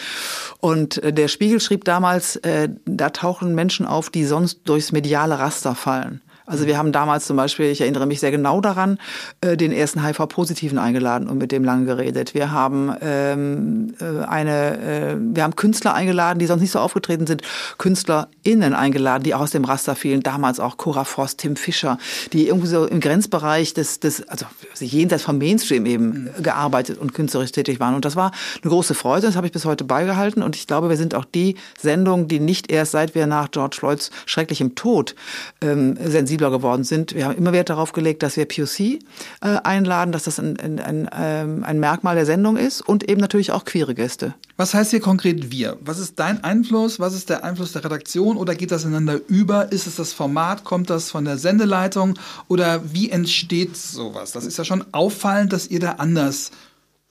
[0.58, 5.38] Und äh, der Spiegel schrieb damals, äh, da tauchen Menschen auf, die sonst durchs mediale
[5.38, 6.22] Raster fallen.
[6.46, 8.98] Also wir haben damals zum Beispiel, ich erinnere mich sehr genau daran,
[9.40, 12.34] äh, den ersten HIV-Positiven eingeladen und mit dem lange geredet.
[12.34, 17.26] Wir haben ähm, äh, eine, äh, wir haben Künstler eingeladen, die sonst nicht so aufgetreten
[17.26, 17.42] sind,
[17.78, 20.22] KünstlerInnen eingeladen, die auch aus dem Raster fielen.
[20.22, 21.96] Damals auch Cora Frost, Tim Fischer,
[22.34, 24.44] die irgendwie so im Grenzbereich des, des also
[24.80, 26.42] jenseits vom Mainstream eben mhm.
[26.42, 27.94] gearbeitet und künstlerisch tätig waren.
[27.94, 29.26] Und das war eine große Freude.
[29.26, 30.42] Das habe ich bis heute beigehalten.
[30.42, 33.76] Und ich glaube, wir sind auch die Sendung, die nicht erst seit wir nach George
[33.78, 35.14] Floyds schrecklichem Tod
[35.62, 37.14] ähm, sensibel sensibler geworden sind.
[37.14, 38.98] Wir haben immer Wert darauf gelegt, dass wir POC äh,
[39.40, 43.52] einladen, dass das ein, ein, ein, ähm, ein Merkmal der Sendung ist und eben natürlich
[43.52, 44.34] auch queere Gäste.
[44.56, 45.76] Was heißt hier konkret wir?
[45.80, 47.00] Was ist dein Einfluss?
[47.00, 48.36] Was ist der Einfluss der Redaktion?
[48.36, 49.72] Oder geht das ineinander über?
[49.72, 50.64] Ist es das Format?
[50.64, 52.18] Kommt das von der Sendeleitung?
[52.48, 54.32] Oder wie entsteht sowas?
[54.32, 56.50] Das ist ja schon auffallend, dass ihr da anders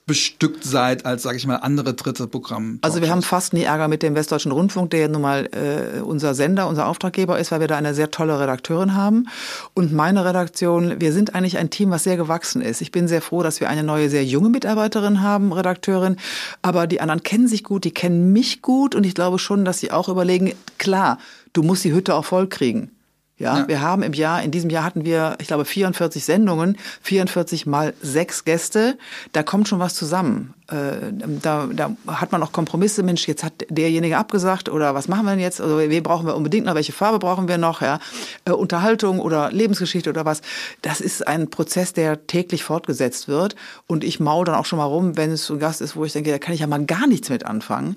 [0.06, 2.78] bestückt seid als, sage ich mal, andere dritte Programm.
[2.82, 6.00] Also wir haben fast nie Ärger mit dem Westdeutschen Rundfunk, der ja nun mal äh,
[6.00, 9.28] unser Sender, unser Auftraggeber ist, weil wir da eine sehr tolle Redakteurin haben.
[9.72, 12.82] Und meine Redaktion, wir sind eigentlich ein Team, was sehr gewachsen ist.
[12.82, 16.16] Ich bin sehr froh, dass wir eine neue, sehr junge Mitarbeiterin haben, Redakteurin.
[16.60, 19.80] Aber die anderen kennen sich gut, die kennen mich gut und ich glaube schon, dass
[19.80, 21.18] sie auch überlegen, klar,
[21.54, 22.93] du musst die Hütte auch voll kriegen.
[23.36, 26.78] Ja, ja, wir haben im Jahr, in diesem Jahr hatten wir, ich glaube, 44 Sendungen,
[27.02, 28.96] 44 mal sechs Gäste.
[29.32, 30.54] Da kommt schon was zusammen.
[30.68, 33.02] Äh, da, da hat man auch Kompromisse.
[33.02, 35.60] Mensch, jetzt hat derjenige abgesagt oder was machen wir denn jetzt?
[35.60, 36.76] Also, wen brauchen wir unbedingt noch?
[36.76, 37.82] Welche Farbe brauchen wir noch?
[37.82, 37.98] Ja,
[38.44, 40.40] äh, Unterhaltung oder Lebensgeschichte oder was?
[40.82, 43.56] Das ist ein Prozess, der täglich fortgesetzt wird.
[43.88, 46.04] Und ich maul dann auch schon mal rum, wenn es so ein Gast ist, wo
[46.04, 47.96] ich denke, da kann ich ja mal gar nichts mit anfangen.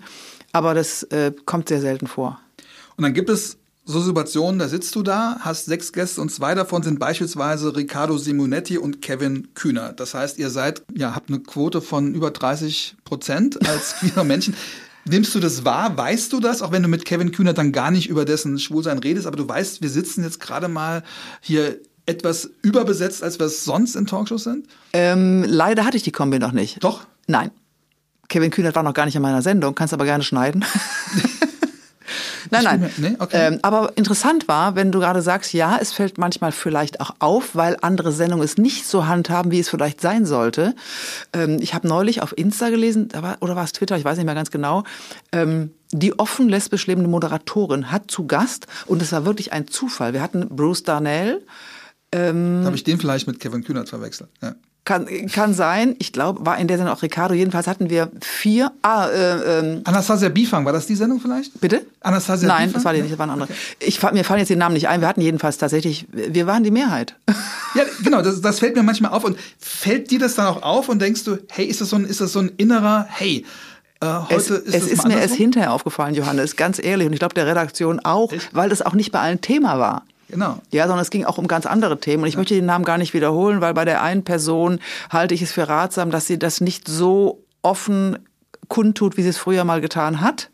[0.51, 2.39] Aber das äh, kommt sehr selten vor.
[2.95, 6.53] Und dann gibt es so Situationen, da sitzt du da, hast sechs Gäste und zwei
[6.53, 9.93] davon sind beispielsweise Riccardo Simonetti und Kevin Kühner.
[9.93, 14.55] Das heißt, ihr seid, ja, habt eine Quote von über 30 Prozent als queer Menschen.
[15.05, 15.97] Nimmst du das wahr?
[15.97, 16.61] Weißt du das?
[16.61, 19.47] Auch wenn du mit Kevin Kühner dann gar nicht über dessen Schwulsein redest, aber du
[19.47, 21.01] weißt, wir sitzen jetzt gerade mal
[21.39, 24.67] hier etwas überbesetzt, als wir es sonst in Talkshows sind?
[24.91, 26.83] Ähm, leider hatte ich die Kombi noch nicht.
[26.83, 27.05] Doch?
[27.27, 27.51] Nein.
[28.27, 30.65] Kevin Kühnert war noch gar nicht in meiner Sendung, kannst aber gerne schneiden.
[32.51, 32.91] Nein, nein.
[32.97, 33.15] Nee?
[33.19, 33.47] Okay.
[33.47, 37.55] Ähm, aber interessant war, wenn du gerade sagst, ja, es fällt manchmal vielleicht auch auf,
[37.55, 40.75] weil andere Sendungen es nicht so handhaben, wie es vielleicht sein sollte.
[41.33, 44.35] Ähm, ich habe neulich auf Insta gelesen, oder war es Twitter, ich weiß nicht mehr
[44.35, 44.83] ganz genau,
[45.31, 50.13] ähm, die offen lesbisch lebende Moderatorin hat zu Gast, und es war wirklich ein Zufall,
[50.13, 51.45] wir hatten Bruce Darnell.
[52.11, 54.29] Ähm, Habe ich den vielleicht mit Kevin Kühnert verwechselt?
[54.41, 54.55] Ja.
[54.87, 55.97] Kann, kann sein.
[55.99, 57.33] Ich glaube, war in der Sendung auch Ricardo.
[57.33, 58.71] Jedenfalls hatten wir vier.
[58.83, 61.59] Ah, äh, ähm, Anastasia Bifang, war das die Sendung vielleicht?
[61.59, 61.85] Bitte?
[61.99, 62.73] Anastasia Nein, Bifang?
[62.73, 63.49] das war die nicht, das war eine andere.
[63.51, 63.85] Okay.
[63.85, 65.01] Ich, mir fallen jetzt die Namen nicht ein.
[65.01, 67.15] Wir hatten jedenfalls tatsächlich, wir waren die Mehrheit.
[67.75, 69.25] Ja, genau, das, das fällt mir manchmal auf.
[69.25, 72.05] Und fällt dir das dann auch auf und denkst du, hey, ist das so ein,
[72.05, 73.45] ist das so ein innerer, hey,
[73.99, 77.07] äh, heute es, ist es ist mir erst hinterher aufgefallen, Johannes, ganz ehrlich.
[77.07, 78.55] Und ich glaube, der Redaktion auch, Echt?
[78.55, 80.05] weil das auch nicht bei allen Thema war.
[80.29, 80.59] Genau.
[80.71, 82.23] Ja, sondern es ging auch um ganz andere Themen.
[82.23, 82.39] Und ich ja.
[82.39, 85.67] möchte den Namen gar nicht wiederholen, weil bei der einen Person halte ich es für
[85.67, 88.19] ratsam, dass sie das nicht so offen
[88.67, 90.49] kundtut, wie sie es früher mal getan hat.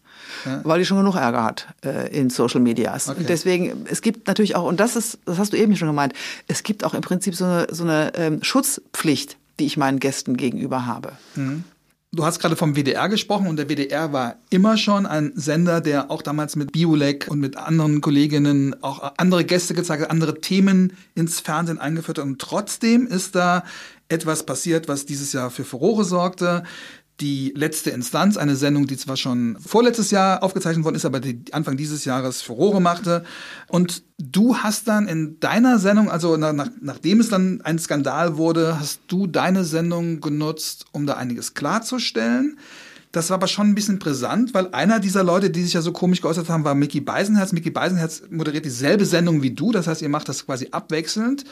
[0.45, 0.61] Ja.
[0.63, 3.07] weil die schon genug Ärger hat äh, in Social Medias.
[3.07, 3.19] Okay.
[3.19, 6.13] Und deswegen, es gibt natürlich auch, und das ist, das hast du eben schon gemeint,
[6.47, 10.35] es gibt auch im Prinzip so eine, so eine ähm, Schutzpflicht, die ich meinen Gästen
[10.35, 11.13] gegenüber habe.
[11.35, 11.63] Mhm.
[12.15, 16.11] Du hast gerade vom WDR gesprochen und der WDR war immer schon ein Sender, der
[16.11, 20.95] auch damals mit Biolek und mit anderen Kolleginnen auch andere Gäste gezeigt hat, andere Themen
[21.15, 22.25] ins Fernsehen eingeführt hat.
[22.25, 23.63] Und trotzdem ist da
[24.09, 26.61] etwas passiert, was dieses Jahr für Furore sorgte
[27.19, 31.43] die letzte Instanz, eine Sendung, die zwar schon vorletztes Jahr aufgezeichnet worden ist, aber die
[31.51, 33.23] Anfang dieses Jahres Furore machte.
[33.67, 38.79] Und du hast dann in deiner Sendung, also nach, nachdem es dann ein Skandal wurde,
[38.79, 42.57] hast du deine Sendung genutzt, um da einiges klarzustellen.
[43.11, 45.91] Das war aber schon ein bisschen brisant, weil einer dieser Leute, die sich ja so
[45.91, 47.51] komisch geäußert haben, war Mickey Beisenherz.
[47.51, 51.43] Mickey Beisenherz moderiert dieselbe Sendung wie du, das heißt, ihr macht das quasi abwechselnd.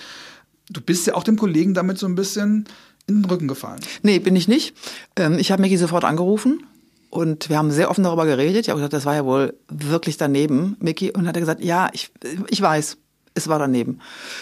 [0.72, 2.66] Du bist ja auch dem Kollegen damit so ein bisschen
[3.12, 3.80] in den Rücken gefallen?
[4.04, 4.76] Nee, bin ich nicht.
[5.16, 6.64] Ähm, ich habe Mickey sofort angerufen
[7.10, 8.62] und wir haben sehr offen darüber geredet.
[8.62, 11.12] Ich habe gesagt, das war ja wohl wirklich daneben, Mickey.
[11.12, 12.12] Und hat er gesagt, ja, ich,
[12.50, 12.98] ich weiß
[13.34, 14.00] es war daneben.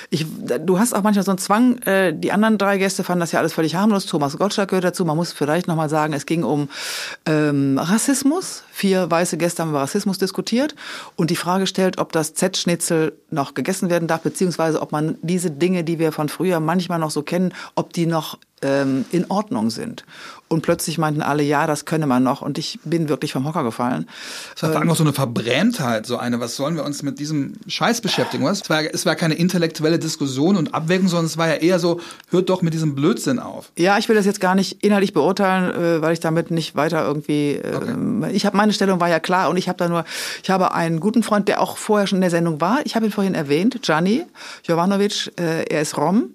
[0.10, 0.26] Ich,
[0.66, 1.78] du hast auch manchmal so einen Zwang.
[1.84, 4.08] Äh, die anderen drei Gäste fanden das ja alles völlig harmlos.
[4.08, 5.06] Thomas Gottschalk gehört dazu.
[5.06, 6.70] Man muss vielleicht noch mal sagen, es ging um
[7.26, 8.64] ähm, Rassismus.
[8.72, 10.76] Vier weiße Gäste haben über Rassismus diskutiert
[11.16, 15.52] und die Frage stellt, ob das Z-Schnitzel noch gegessen werden darf, beziehungsweise ob man diese
[15.52, 19.70] Dinge, die wir von früher manchmal noch so kennen, ob die noch ähm, in Ordnung
[19.70, 20.06] sind.
[20.50, 22.42] Und plötzlich meinten alle, ja, das könne man noch.
[22.42, 24.10] Und ich bin wirklich vom Hocker gefallen.
[24.56, 27.54] Es war ähm, auch so eine Verbrämtheit, so eine, was sollen wir uns mit diesem
[27.68, 28.44] Scheiß beschäftigen?
[28.44, 28.62] Was?
[28.64, 32.02] Es, war, es war keine intellektuelle Diskussion und Abwägung, sondern es war ja eher so,
[32.32, 33.72] hört doch mit diesem Blödsinn auf.
[33.78, 37.06] Ja, ich will das jetzt gar nicht inhaltlich beurteilen, äh, weil ich damit nicht weiter
[37.06, 37.58] irgendwie.
[37.58, 38.32] Äh, okay.
[38.34, 40.04] Ich habe meine Stellung war ja klar und ich habe da nur,
[40.42, 42.80] ich habe einen guten Freund, der auch vorher schon in der Sendung war.
[42.86, 44.26] Ich habe ihn vorhin erwähnt, Gianni
[44.64, 46.32] Jovanovic, äh, er ist Rom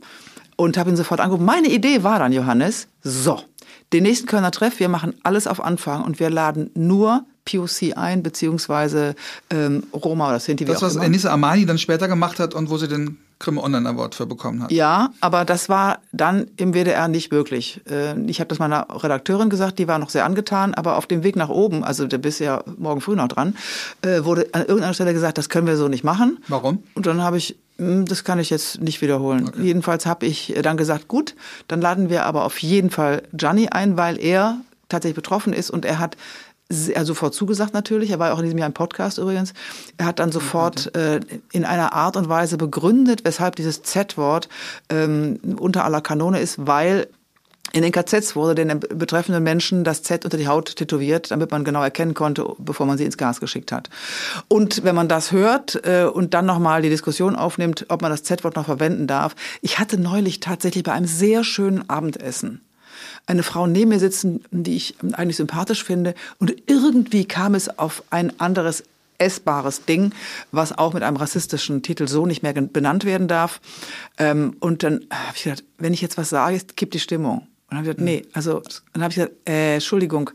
[0.57, 1.45] und habe ihn sofort angerufen.
[1.45, 3.41] Meine Idee war dann, Johannes, so,
[3.93, 8.23] den nächsten Kölner Treff, wir machen alles auf Anfang und wir laden nur POC ein,
[8.23, 9.15] beziehungsweise
[9.51, 10.65] ähm, Roma oder Sinti.
[10.65, 14.15] Das, was Enisa Amani dann später gemacht hat und wo sie den Grimme Online Award
[14.15, 14.73] für bekommen hat.
[14.73, 17.83] Ja, aber das war dann im WDR nicht möglich.
[17.91, 21.23] Äh, ich habe das meiner Redakteurin gesagt, die war noch sehr angetan, aber auf dem
[21.23, 23.57] Weg nach oben, also du bist ja morgen früh noch dran,
[24.03, 26.39] äh, wurde an irgendeiner Stelle gesagt, das können wir so nicht machen.
[26.49, 26.83] Warum?
[26.95, 29.49] Und dann habe ich das kann ich jetzt nicht wiederholen.
[29.49, 29.63] Okay.
[29.63, 31.35] Jedenfalls habe ich dann gesagt, gut,
[31.67, 35.85] dann laden wir aber auf jeden Fall Gianni ein, weil er tatsächlich betroffen ist und
[35.85, 36.17] er hat
[36.69, 38.11] er sofort zugesagt natürlich.
[38.11, 39.53] Er war auch in diesem Jahr im Podcast übrigens.
[39.99, 41.21] Er hat dann sofort äh,
[41.53, 44.49] in einer Art und Weise begründet, weshalb dieses Z-Wort
[44.89, 47.09] ähm, unter aller Kanone ist, weil
[47.75, 51.65] in den KZs wurde den betreffenden Menschen das Z unter die Haut tätowiert, damit man
[51.65, 53.91] genau erkennen konnte, bevor man sie ins Gas geschickt hat.
[54.47, 58.23] Und wenn man das hört äh, und dann nochmal die Diskussion aufnimmt, ob man das
[58.23, 59.35] Z-Wort noch verwenden darf.
[59.61, 62.61] Ich hatte neulich tatsächlich bei einem sehr schönen Abendessen
[63.27, 66.15] eine Frau neben mir sitzen, die ich eigentlich sympathisch finde.
[66.39, 68.85] Und irgendwie kam es auf ein anderes
[69.19, 70.13] essbares Ding,
[70.53, 73.61] was auch mit einem rassistischen Titel so nicht mehr benannt werden darf.
[74.17, 77.49] Ähm, und dann habe ich gedacht, wenn ich jetzt was sage, kippt die Stimmung.
[77.75, 80.31] Und habe ich gesagt, nee, also dann habe ich gesagt, äh, Entschuldigung,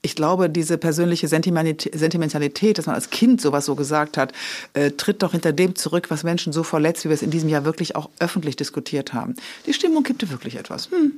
[0.00, 4.32] ich glaube, diese persönliche Sentimentalität, dass man als Kind sowas so gesagt hat,
[4.72, 7.50] äh, tritt doch hinter dem zurück, was Menschen so verletzt, wie wir es in diesem
[7.50, 9.34] Jahr wirklich auch öffentlich diskutiert haben.
[9.66, 10.90] Die Stimmung kippte wirklich etwas.
[10.90, 11.12] Hm.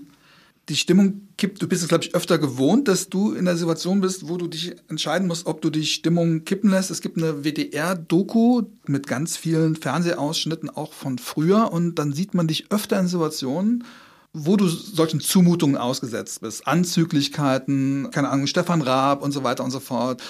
[0.69, 1.62] die Stimmung kippt.
[1.62, 4.49] Du bist es, glaube ich, öfter gewohnt, dass du in der Situation bist, wo du
[4.49, 6.90] dich entscheiden musst, ob du die Stimmung kippen lässt.
[6.90, 12.49] Es gibt eine WDR-Doku mit ganz vielen Fernsehausschnitten auch von früher und dann sieht man
[12.49, 13.85] dich öfter in Situationen,
[14.35, 16.66] wo du solchen Zumutungen ausgesetzt bist.
[16.66, 20.23] Anzüglichkeiten, keine Ahnung, Stefan Raab und so weiter und so fort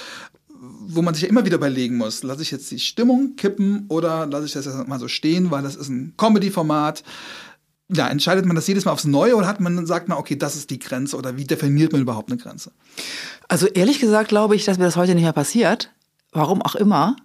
[0.86, 4.24] wo man sich ja immer wieder überlegen muss, lasse ich jetzt die Stimmung kippen oder
[4.24, 7.02] lasse ich das jetzt mal so stehen, weil das ist ein Comedy-Format
[7.92, 10.56] ja, entscheidet man das jedes Mal aufs Neue oder hat man, sagt man, okay, das
[10.56, 12.72] ist die Grenze oder wie definiert man überhaupt eine Grenze?
[13.48, 15.90] Also ehrlich gesagt glaube ich, dass mir das heute nicht mehr passiert.
[16.32, 17.16] Warum auch immer.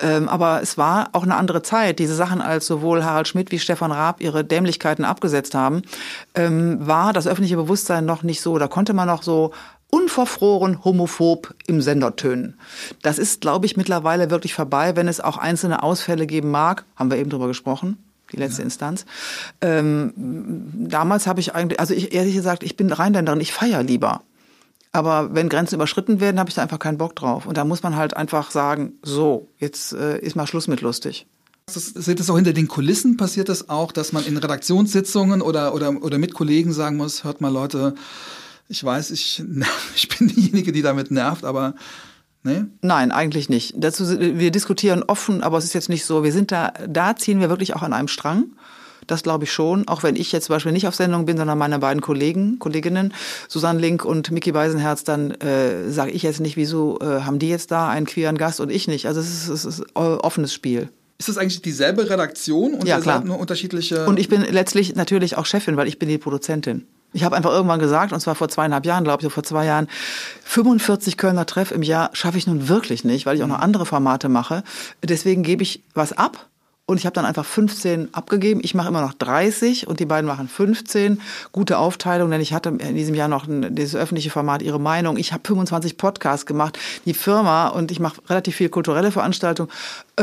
[0.00, 1.98] Ähm, aber es war auch eine andere Zeit.
[1.98, 5.82] Diese Sachen, als sowohl Harald Schmidt wie Stefan Raab ihre Dämlichkeiten abgesetzt haben,
[6.34, 8.58] ähm, war das öffentliche Bewusstsein noch nicht so.
[8.58, 9.52] Da konnte man noch so
[9.90, 12.58] unverfroren homophob im Sender tönen.
[13.02, 16.84] Das ist, glaube ich, mittlerweile wirklich vorbei, wenn es auch einzelne Ausfälle geben mag.
[16.96, 17.96] Haben wir eben drüber gesprochen
[18.32, 18.64] die letzte ja.
[18.64, 19.06] Instanz.
[19.60, 24.22] Ähm, damals habe ich eigentlich, also ich ehrlich gesagt, ich bin Rheinländerin, ich feiere lieber.
[24.98, 27.46] Aber wenn Grenzen überschritten werden, habe ich da einfach keinen Bock drauf.
[27.46, 31.26] Und da muss man halt einfach sagen, so, jetzt äh, ist mal Schluss mit lustig.
[31.68, 36.02] Seht das auch hinter den Kulissen passiert das auch, dass man in Redaktionssitzungen oder, oder,
[36.02, 37.94] oder mit Kollegen sagen muss, hört mal Leute,
[38.68, 39.44] ich weiß, ich,
[39.94, 41.74] ich bin diejenige, die damit nervt, aber
[42.44, 42.64] Nee?
[42.82, 43.74] Nein, eigentlich nicht.
[43.76, 46.22] Dazu, wir diskutieren offen, aber es ist jetzt nicht so.
[46.22, 48.52] Wir sind da, da ziehen wir wirklich auch an einem Strang.
[49.08, 51.58] Das glaube ich schon, auch wenn ich jetzt zum Beispiel nicht auf Sendung bin, sondern
[51.58, 53.12] meine beiden Kollegen, Kolleginnen,
[53.48, 57.48] Susanne Link und Mickey Weisenherz, dann äh, sage ich jetzt nicht, wieso äh, haben die
[57.48, 59.06] jetzt da einen queeren Gast und ich nicht.
[59.06, 60.90] Also es ist, es ist ein offenes Spiel.
[61.18, 63.24] Ist das eigentlich dieselbe Redaktion und ja, klar.
[63.24, 64.06] nur unterschiedliche?
[64.06, 66.86] Und ich bin letztlich natürlich auch Chefin, weil ich bin die Produzentin.
[67.12, 69.88] Ich habe einfach irgendwann gesagt, und zwar vor zweieinhalb Jahren, glaube ich, vor zwei Jahren,
[70.44, 73.86] 45 Kölner Treff im Jahr schaffe ich nun wirklich nicht, weil ich auch noch andere
[73.86, 74.62] Formate mache.
[75.02, 76.48] Deswegen gebe ich was ab.
[76.88, 78.60] Und ich habe dann einfach 15 abgegeben.
[78.64, 81.20] Ich mache immer noch 30 und die beiden machen 15.
[81.52, 85.18] Gute Aufteilung, denn ich hatte in diesem Jahr noch ein, dieses öffentliche Format Ihre Meinung.
[85.18, 89.70] Ich habe 25 Podcasts gemacht, die Firma und ich mache relativ viel kulturelle Veranstaltungen.
[90.16, 90.22] Äh,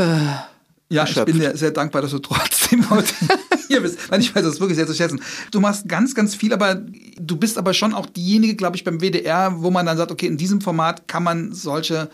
[0.90, 1.30] ja, erschöpft.
[1.30, 3.14] ich bin dir sehr dankbar, dass du trotzdem heute
[3.68, 4.00] hier bist.
[4.10, 5.22] Nein, ich weiß das wirklich sehr zu schätzen.
[5.52, 6.82] Du machst ganz, ganz viel, aber
[7.20, 10.26] du bist aber schon auch diejenige, glaube ich, beim WDR, wo man dann sagt, okay,
[10.26, 12.10] in diesem Format kann man solche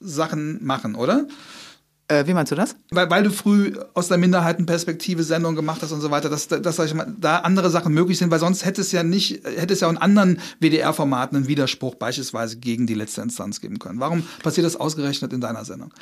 [0.00, 1.26] Sachen machen, oder?
[2.10, 2.74] Äh, wie meinst du das?
[2.90, 6.94] Weil, weil du früh aus der Minderheitenperspektive Sendungen gemacht hast und so weiter, dass, dass
[6.94, 9.88] mal, da andere Sachen möglich sind, weil sonst hätte es ja nicht, hätte es ja
[9.88, 14.00] in anderen WDR-Formaten einen Widerspruch beispielsweise gegen die letzte Instanz geben können.
[14.00, 15.92] Warum passiert das ausgerechnet in deiner Sendung?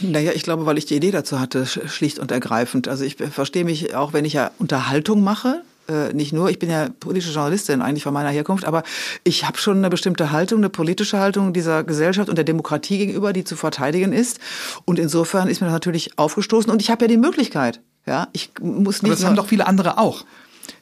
[0.00, 2.88] Naja, ich glaube, weil ich die Idee dazu hatte, schlicht und ergreifend.
[2.88, 6.70] Also ich verstehe mich auch, wenn ich ja Unterhaltung mache, äh, nicht nur, ich bin
[6.70, 8.82] ja politische Journalistin eigentlich von meiner Herkunft, aber
[9.24, 13.32] ich habe schon eine bestimmte Haltung, eine politische Haltung dieser Gesellschaft und der Demokratie gegenüber,
[13.32, 14.38] die zu verteidigen ist.
[14.84, 17.80] Und insofern ist mir das natürlich aufgestoßen und ich habe ja die Möglichkeit.
[18.06, 19.10] Ja, ich muss nicht.
[19.10, 20.24] Aber das haben doch viele andere auch.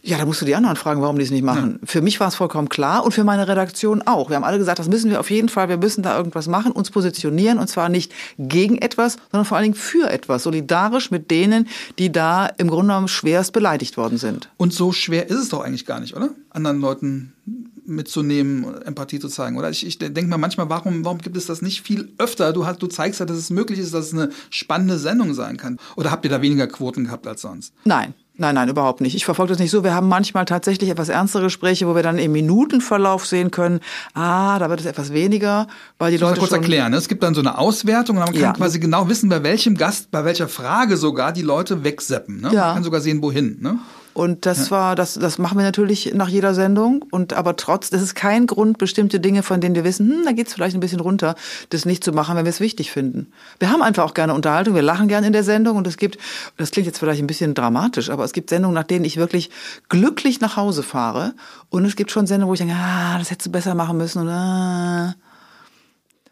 [0.03, 1.79] Ja, da musst du die anderen fragen, warum die es nicht machen.
[1.81, 1.87] Ja.
[1.87, 4.29] Für mich war es vollkommen klar und für meine Redaktion auch.
[4.29, 6.73] Wir haben alle gesagt, das müssen wir auf jeden Fall, wir müssen da irgendwas machen,
[6.73, 11.31] uns positionieren und zwar nicht gegen etwas, sondern vor allen Dingen für etwas, solidarisch mit
[11.31, 11.69] denen,
[11.99, 14.51] die da im Grunde genommen schwerst beleidigt worden sind.
[14.57, 16.31] Und so schwer ist es doch eigentlich gar nicht, oder?
[16.51, 17.33] Anderen Leuten
[17.87, 19.57] mitzunehmen, Empathie zu zeigen.
[19.57, 22.53] Oder ich, ich denke mal manchmal, warum, warum gibt es das nicht viel öfter?
[22.53, 25.57] Du, hast, du zeigst ja, dass es möglich ist, dass es eine spannende Sendung sein
[25.57, 25.79] kann.
[25.97, 27.73] Oder habt ihr da weniger Quoten gehabt als sonst?
[27.85, 29.15] Nein, Nein, nein, überhaupt nicht.
[29.15, 29.83] Ich verfolge das nicht so.
[29.83, 33.81] Wir haben manchmal tatsächlich etwas ernstere Gespräche, wo wir dann im Minutenverlauf sehen können,
[34.15, 35.69] ah, da wird es etwas weniger,
[35.99, 36.91] weil die ich Leute muss kurz schon erklären.
[36.93, 36.99] Ne?
[36.99, 38.53] Es gibt dann so eine Auswertung und man kann ja.
[38.53, 42.41] quasi genau wissen, bei welchem Gast, bei welcher Frage sogar die Leute wegseppen.
[42.41, 42.51] Ne?
[42.53, 42.67] Ja.
[42.67, 43.59] Man kann sogar sehen, wohin.
[43.61, 43.79] Ne?
[44.17, 44.71] Und das ja.
[44.71, 47.05] war, das, das machen wir natürlich nach jeder Sendung.
[47.11, 50.33] Und aber trotz, das ist kein Grund, bestimmte Dinge, von denen wir wissen, hm, da
[50.33, 51.35] geht's vielleicht ein bisschen runter,
[51.69, 53.31] das nicht zu machen, wenn wir es wichtig finden.
[53.59, 56.17] Wir haben einfach auch gerne Unterhaltung, wir lachen gerne in der Sendung und es gibt,
[56.57, 59.51] das klingt jetzt vielleicht ein bisschen dramatisch, aber es gibt Sendungen, nach denen ich wirklich
[59.91, 61.35] glücklich nach Hause fahre.
[61.69, 64.23] Und es gibt schon Sendungen, wo ich denke, ah, das hättest du besser machen müssen.
[64.23, 65.15] Und, ah,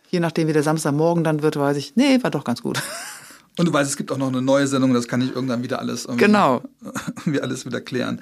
[0.09, 2.83] je nachdem, wie der Samstagmorgen dann wird, weiß ich, nee, war doch ganz gut.
[3.57, 5.79] Und du weißt, es gibt auch noch eine neue Sendung, das kann ich irgendwann wieder
[5.79, 6.63] alles, genau.
[7.19, 8.21] irgendwie alles wieder klären.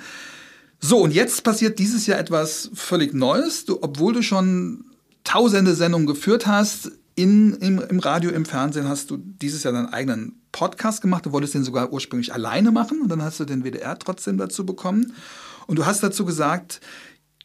[0.79, 3.65] So, und jetzt passiert dieses Jahr etwas völlig Neues.
[3.65, 4.85] Du, obwohl du schon
[5.25, 9.93] tausende Sendungen geführt hast, in, im, im Radio, im Fernsehen, hast du dieses Jahr deinen
[9.93, 11.27] eigenen Podcast gemacht.
[11.27, 14.67] Du wolltest den sogar ursprünglich alleine machen und dann hast du den WDR trotzdem dazu
[14.67, 15.13] bekommen.
[15.67, 16.81] Und du hast dazu gesagt,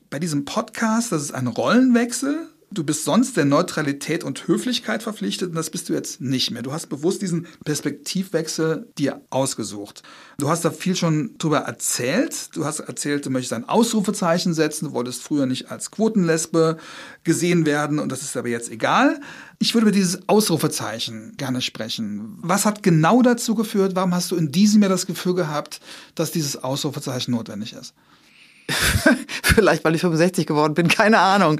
[0.09, 5.49] bei diesem Podcast, das ist ein Rollenwechsel du bist sonst der Neutralität und Höflichkeit verpflichtet
[5.49, 6.61] und das bist du jetzt nicht mehr.
[6.61, 10.03] Du hast bewusst diesen Perspektivwechsel dir ausgesucht.
[10.37, 12.49] Du hast da viel schon drüber erzählt.
[12.55, 14.85] Du hast erzählt, du möchtest ein Ausrufezeichen setzen.
[14.85, 16.77] Du wolltest früher nicht als Quotenlesbe
[17.23, 19.19] gesehen werden und das ist aber jetzt egal.
[19.59, 22.37] Ich würde über dieses Ausrufezeichen gerne sprechen.
[22.41, 23.95] Was hat genau dazu geführt?
[23.95, 25.79] Warum hast du in diesem Jahr das Gefühl gehabt,
[26.15, 27.93] dass dieses Ausrufezeichen notwendig ist?
[29.43, 31.59] Vielleicht, weil ich 65 geworden bin, keine Ahnung.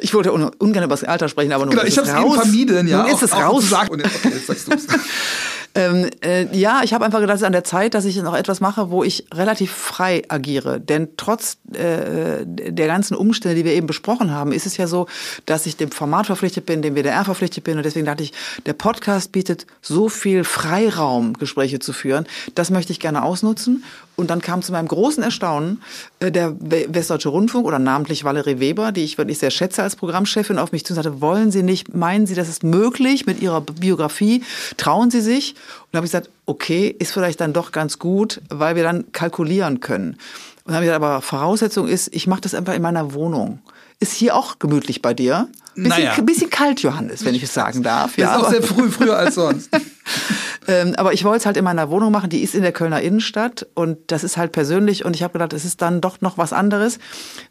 [0.00, 2.24] Ich wollte un ungern über das Alter sprechen, aber nun genau, ist ich es raus.
[2.24, 3.02] eben vermieden, ja.
[3.02, 3.54] Nun ist es auch, raus.
[3.54, 4.86] Auch zu sagen, und jetzt, okay, jetzt sagst du's.
[5.76, 8.34] Ähm, äh, ja, ich habe einfach gedacht, es ist an der Zeit, dass ich noch
[8.34, 10.80] etwas mache, wo ich relativ frei agiere.
[10.80, 15.06] Denn trotz äh, der ganzen Umstände, die wir eben besprochen haben, ist es ja so,
[15.44, 17.76] dass ich dem Format verpflichtet bin, dem WDR verpflichtet bin.
[17.76, 18.32] Und deswegen dachte ich,
[18.64, 22.26] der Podcast bietet so viel Freiraum, Gespräche zu führen.
[22.54, 23.84] Das möchte ich gerne ausnutzen.
[24.16, 25.82] Und dann kam zu meinem großen Erstaunen
[26.20, 29.94] äh, der We- Westdeutsche Rundfunk oder namentlich Valerie Weber, die ich wirklich sehr schätze als
[29.94, 33.42] Programmchefin, auf mich zu und sagte, wollen Sie nicht, meinen Sie, das ist möglich mit
[33.42, 34.42] Ihrer Biografie?
[34.78, 35.54] Trauen Sie sich?
[35.82, 39.12] Und da habe ich gesagt, okay, ist vielleicht dann doch ganz gut, weil wir dann
[39.12, 40.12] kalkulieren können.
[40.12, 40.18] Und
[40.66, 43.60] dann habe ich gesagt, aber Voraussetzung ist, ich mache das einfach in meiner Wohnung.
[43.98, 45.48] Ist hier auch gemütlich bei dir?
[45.74, 46.20] Bisschen, Naja.
[46.22, 48.16] bisschen kalt, Johannes, wenn ich es sagen darf.
[48.16, 49.70] Das ist auch sehr früh, früher als sonst.
[50.66, 53.00] ähm, aber ich wollte es halt in meiner Wohnung machen, die ist in der Kölner
[53.00, 56.38] Innenstadt und das ist halt persönlich und ich habe gedacht, es ist dann doch noch
[56.38, 56.98] was anderes,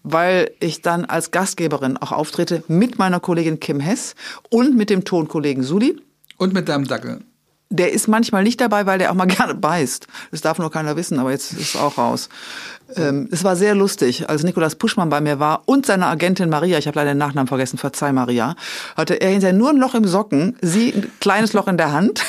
[0.03, 4.15] weil ich dann als Gastgeberin auch auftrete mit meiner Kollegin Kim Hess
[4.49, 5.99] und mit dem Tonkollegen Suli.
[6.37, 7.21] Und mit deinem Dackel.
[7.69, 10.07] Der ist manchmal nicht dabei, weil der auch mal gerne beißt.
[10.31, 12.29] Das darf nur keiner wissen, aber jetzt ist es auch raus.
[12.95, 16.77] Ähm, es war sehr lustig, als Nikolaus Puschmann bei mir war und seine Agentin Maria,
[16.77, 18.55] ich habe leider den Nachnamen vergessen, verzeih Maria,
[18.95, 22.23] hatte er hinterher nur ein Loch im Socken, sie ein kleines Loch in der Hand.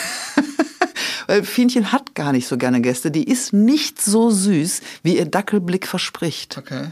[1.27, 3.11] Weil Fienchen hat gar nicht so gerne Gäste.
[3.11, 6.57] Die ist nicht so süß, wie ihr Dackelblick verspricht.
[6.57, 6.87] Okay.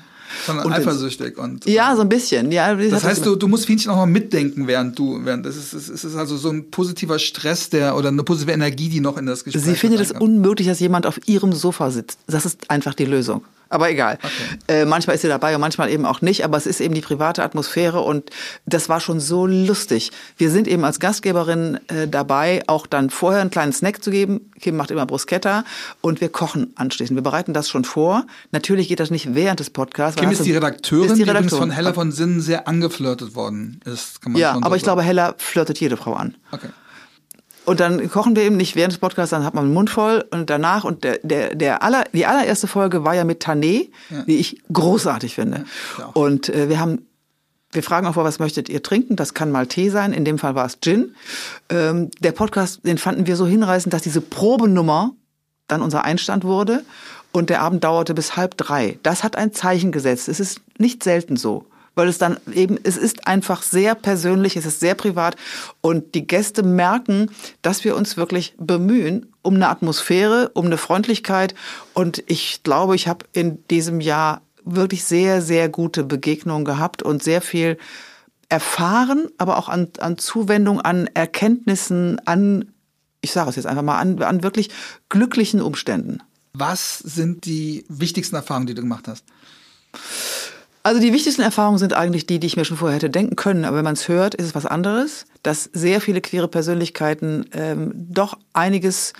[0.47, 1.65] Sondern Und eifersüchtig und.
[1.67, 2.53] Ja, so ein bisschen.
[2.53, 5.73] Ja, Das heißt, du, du musst Fienchen auch mal mitdenken, während du, während das ist,
[5.73, 9.27] es ist also so ein positiver Stress, der oder eine positive Energie, die noch in
[9.27, 9.65] das Gespräch.
[9.65, 12.19] Sie findet es unmöglich, dass jemand auf ihrem Sofa sitzt.
[12.27, 13.43] Das ist einfach die Lösung.
[13.69, 14.19] Aber egal.
[14.69, 16.45] Äh, manchmal ist sie dabei und manchmal eben auch nicht.
[16.45, 18.31] Aber es ist eben die private Atmosphäre und
[18.67, 20.13] das war schon so lustig.
[20.37, 24.53] Wir sind eben als Gastgeberin äh, dabei, auch dann vorher einen kleinen Snack zu geben.
[24.61, 25.65] Kim macht immer Bruschetta
[26.01, 27.17] und wir kochen anschließend.
[27.17, 28.27] Wir bereiten das schon vor.
[28.53, 30.21] Natürlich geht das nicht während des Podcasts.
[30.21, 31.69] Kim ist die Redakteurin, ist die, die übrigens Redakteurin.
[31.69, 34.21] von Hella von Sinnen sehr angeflirtet worden ist.
[34.23, 36.37] Kann man Ja, aber ich glaube, Hella flirtet jede Frau an.
[36.53, 36.69] Okay.
[37.65, 40.25] Und dann kochen wir eben nicht während des Podcasts, dann hat man den Mund voll
[40.31, 43.89] und danach und der, der, der aller, die allererste Folge war ja mit Tané,
[44.27, 45.65] die ich großartig finde.
[45.99, 47.07] Ja, und äh, wir haben
[47.75, 49.17] wir fragen auch vor, was möchtet ihr trinken?
[49.17, 50.13] Das kann mal Tee sein.
[50.13, 51.17] In dem Fall war es Gin.
[51.69, 55.11] Ähm, der Podcast, den fanden wir so hinreißend, dass diese Probenummer
[55.67, 56.85] dann unser Einstand wurde.
[57.33, 59.01] Und der Abend dauerte bis halb drei.
[59.03, 60.29] Das hat ein Zeichen gesetzt.
[60.29, 61.67] Es ist nicht selten so.
[61.95, 65.37] Weil es dann eben, es ist einfach sehr persönlich, es ist sehr privat.
[65.81, 67.31] Und die Gäste merken,
[67.63, 71.55] dass wir uns wirklich bemühen um eine Atmosphäre, um eine Freundlichkeit.
[71.93, 77.23] Und ich glaube, ich habe in diesem Jahr wirklich sehr, sehr gute Begegnungen gehabt und
[77.23, 77.77] sehr viel
[78.49, 82.73] erfahren, aber auch an, an Zuwendung, an Erkenntnissen, an,
[83.21, 84.71] ich sage es jetzt einfach mal, an, an wirklich
[85.09, 86.23] glücklichen Umständen.
[86.53, 89.25] Was sind die wichtigsten Erfahrungen, die du gemacht hast?
[90.87, 93.65] Also die wichtigsten Erfahrungen sind eigentlich die, die ich mir schon vorher hätte denken können.
[93.65, 97.93] Aber wenn man es hört, ist es was anderes, dass sehr viele queere Persönlichkeiten ähm,
[97.95, 99.15] doch einiges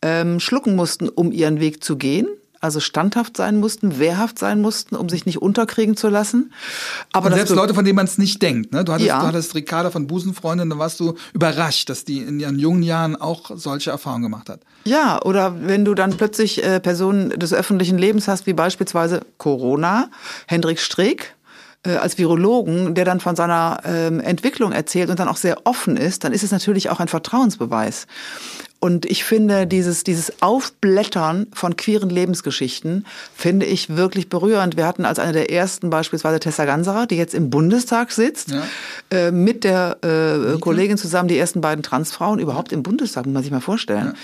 [0.00, 2.28] ähm, schlucken mussten, um ihren Weg zu gehen.
[2.60, 6.52] Also standhaft sein mussten, wehrhaft sein mussten, um sich nicht unterkriegen zu lassen.
[7.12, 8.72] Aber selbst Leute, von denen man es nicht denkt.
[8.72, 8.84] Ne?
[8.84, 9.20] Du, hattest, Ja.
[9.20, 13.14] du hattest Ricarda von Busenfreundin, da warst du überrascht, dass die in ihren jungen Jahren
[13.14, 14.60] auch solche Erfahrungen gemacht hat.
[14.84, 20.10] Ja, oder wenn du dann plötzlich äh, Personen des öffentlichen Lebens hast, wie beispielsweise Corona,
[20.46, 21.36] Hendrik Streeck,
[21.84, 25.96] äh, als Virologen, der dann von seiner ähm, Entwicklung erzählt und dann auch sehr offen
[25.96, 28.08] ist, dann ist es natürlich auch ein Vertrauensbeweis.
[28.80, 34.76] Und ich finde, dieses, dieses Aufblättern von queeren Lebensgeschichten finde ich wirklich berührend.
[34.76, 38.62] Wir hatten als eine der ersten beispielsweise Tessa Ganserer, die jetzt im Bundestag sitzt, Ja.
[39.10, 43.42] äh, mit der äh, Kollegin zusammen die ersten beiden Transfrauen überhaupt im Bundestag, muss man
[43.42, 44.14] sich mal vorstellen.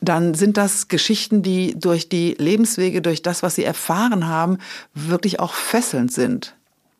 [0.00, 4.58] Dann sind das Geschichten, die durch die Lebenswege, durch das, was sie erfahren haben,
[4.94, 6.54] wirklich auch fesselnd sind.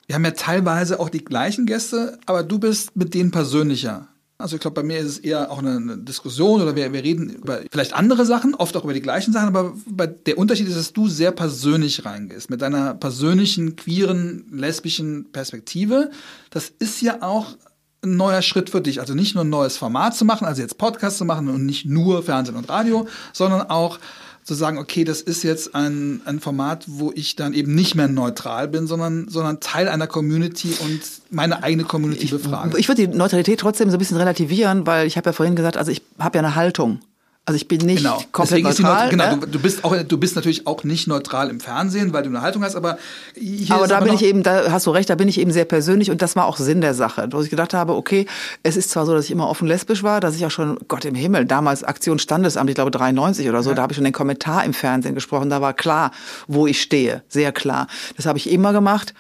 [0.07, 4.09] Wir haben ja teilweise auch die gleichen Gäste, aber du bist mit denen persönlicher.
[4.37, 7.31] Also ich glaube, bei mir ist es eher auch eine, Diskussion oder wir, wir reden
[7.31, 9.75] über vielleicht andere Sachen, oft auch über die gleichen Sachen, aber
[10.07, 16.11] der Unterschied ist, dass du sehr persönlich reingehst, mit deiner persönlichen, queeren, lesbischen Perspektive.
[16.51, 17.57] Das ist ja auch
[18.03, 19.01] ein neuer Schritt für dich.
[19.01, 21.87] Also nicht nur ein neues Format zu machen, also jetzt Podcast zu machen und nicht
[21.87, 23.99] nur Fernsehen und Radio, sondern auch
[24.45, 28.09] zu sagen, okay, das ist jetzt ein, ein Format, wo ich dann eben nicht mehr
[28.09, 32.79] neutral bin, sondern, sondern Teil einer Community und meine eigene Community befrage.
[32.79, 35.79] Ich würde die Neutralität trotzdem so ein bisschen relativieren, weil ich habe ja vorhin gesagt,
[35.79, 37.01] also ich habe ja eine Haltung.
[37.47, 38.23] Also ich bin nicht genau.
[38.33, 39.05] komplett Deswegen neutral.
[39.05, 39.41] Ist die, genau, ne?
[39.41, 42.41] du, du, bist auch, du bist natürlich auch nicht neutral im Fernsehen, weil du eine
[42.41, 42.97] Haltung hast, aber
[43.35, 45.51] hier aber da aber bin ich eben, da hast du recht, da bin ich eben
[45.51, 47.29] sehr persönlich und das war auch Sinn der Sache.
[47.31, 48.25] Wo ich gedacht habe, okay,
[48.63, 51.05] es ist zwar so, dass ich immer offen lesbisch war, dass ich auch schon, Gott
[51.05, 53.77] im Himmel, damals Aktion Standesamt, ich glaube 93 oder so, Ja.
[53.77, 56.13] da habe ich schon den Kommentar im Fernsehen gesprochen, da war klar,
[56.49, 57.89] wo ich stehe, sehr klar.
[58.17, 59.13] Das habe ich immer gemacht.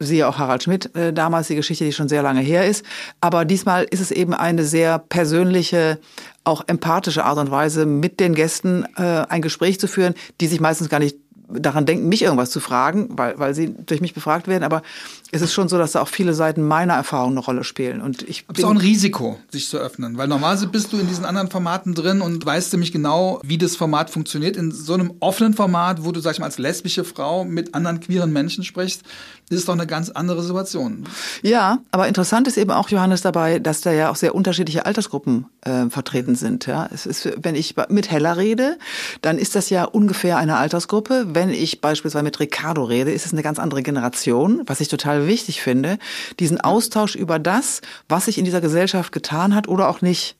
[0.00, 2.84] Siehe auch Harald Schmidt, äh, damals die Geschichte, die schon sehr lange her ist.
[3.20, 5.98] Aber diesmal ist es eben eine sehr persönliche,
[6.44, 10.60] auch empathische Art und Weise, mit den Gästen äh, ein Gespräch zu führen, die sich
[10.60, 11.16] meistens gar nicht
[11.48, 14.64] daran denken, mich irgendwas zu fragen, weil, weil sie durch mich befragt werden.
[14.64, 14.82] Aber
[15.30, 18.00] es ist schon so, dass da auch viele Seiten meiner Erfahrung eine Rolle spielen.
[18.00, 20.98] Und ich Aber es ist auch ein Risiko, sich zu öffnen, weil normalerweise bist du
[20.98, 24.56] in diesen anderen Formaten drin und weißt ziemlich genau, wie das Format funktioniert.
[24.56, 28.00] In so einem offenen Format, wo du, sag ich mal, als lesbische Frau mit anderen
[28.00, 29.02] queeren Menschen sprichst,
[29.50, 31.04] ist es doch eine ganz andere Situation.
[31.42, 35.46] Ja, aber interessant ist eben auch, Johannes, dabei, dass da ja auch sehr unterschiedliche Altersgruppen
[35.62, 36.66] äh, vertreten sind.
[36.66, 38.78] Ja, es ist, wenn ich mit Hella rede,
[39.22, 41.28] dann ist das ja ungefähr eine Altersgruppe.
[41.28, 45.17] Wenn ich beispielsweise mit Ricardo rede, ist es eine ganz andere Generation, was ich total
[45.26, 45.98] wichtig finde.
[46.38, 50.38] Diesen Austausch über das, was sich in dieser Gesellschaft getan hat oder auch nicht.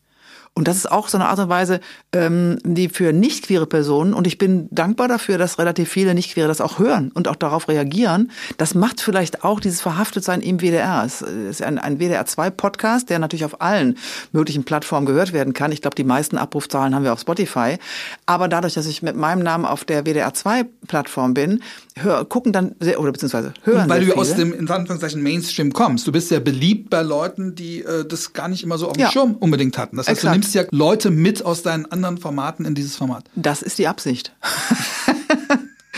[0.59, 1.79] Und das ist auch so eine Art und Weise,
[2.13, 6.33] ähm, die für nicht queere Personen, und ich bin dankbar dafür, dass relativ viele nicht
[6.33, 8.33] queere das auch hören und auch darauf reagieren.
[8.57, 11.05] Das macht vielleicht auch dieses Verhaftetsein im WDR.
[11.07, 13.97] Es ist ein, ein WDR-2-Podcast, der natürlich auf allen
[14.33, 15.71] möglichen Plattformen gehört werden kann.
[15.71, 17.79] Ich glaube, die meisten Abrufzahlen haben wir auf Spotify.
[18.27, 21.63] Aber dadurch, dass ich mit meinem Namen auf der WDR-2-Plattform bin,
[22.03, 24.45] hör, gucken dann, sehr, oder beziehungsweise hören Weil sehr du aus viele.
[24.51, 26.07] dem, in Anführungszeichen, Mainstream kommst.
[26.07, 29.03] Du bist sehr beliebt bei Leuten, die äh, das gar nicht immer so auf dem
[29.03, 29.11] Ja.
[29.11, 29.97] Schirm unbedingt hatten.
[29.97, 30.35] Das heißt, Exakt.
[30.35, 33.25] du nimmst ja Leute mit aus deinen anderen Formaten in dieses Format.
[33.37, 34.33] Das ist die Absicht.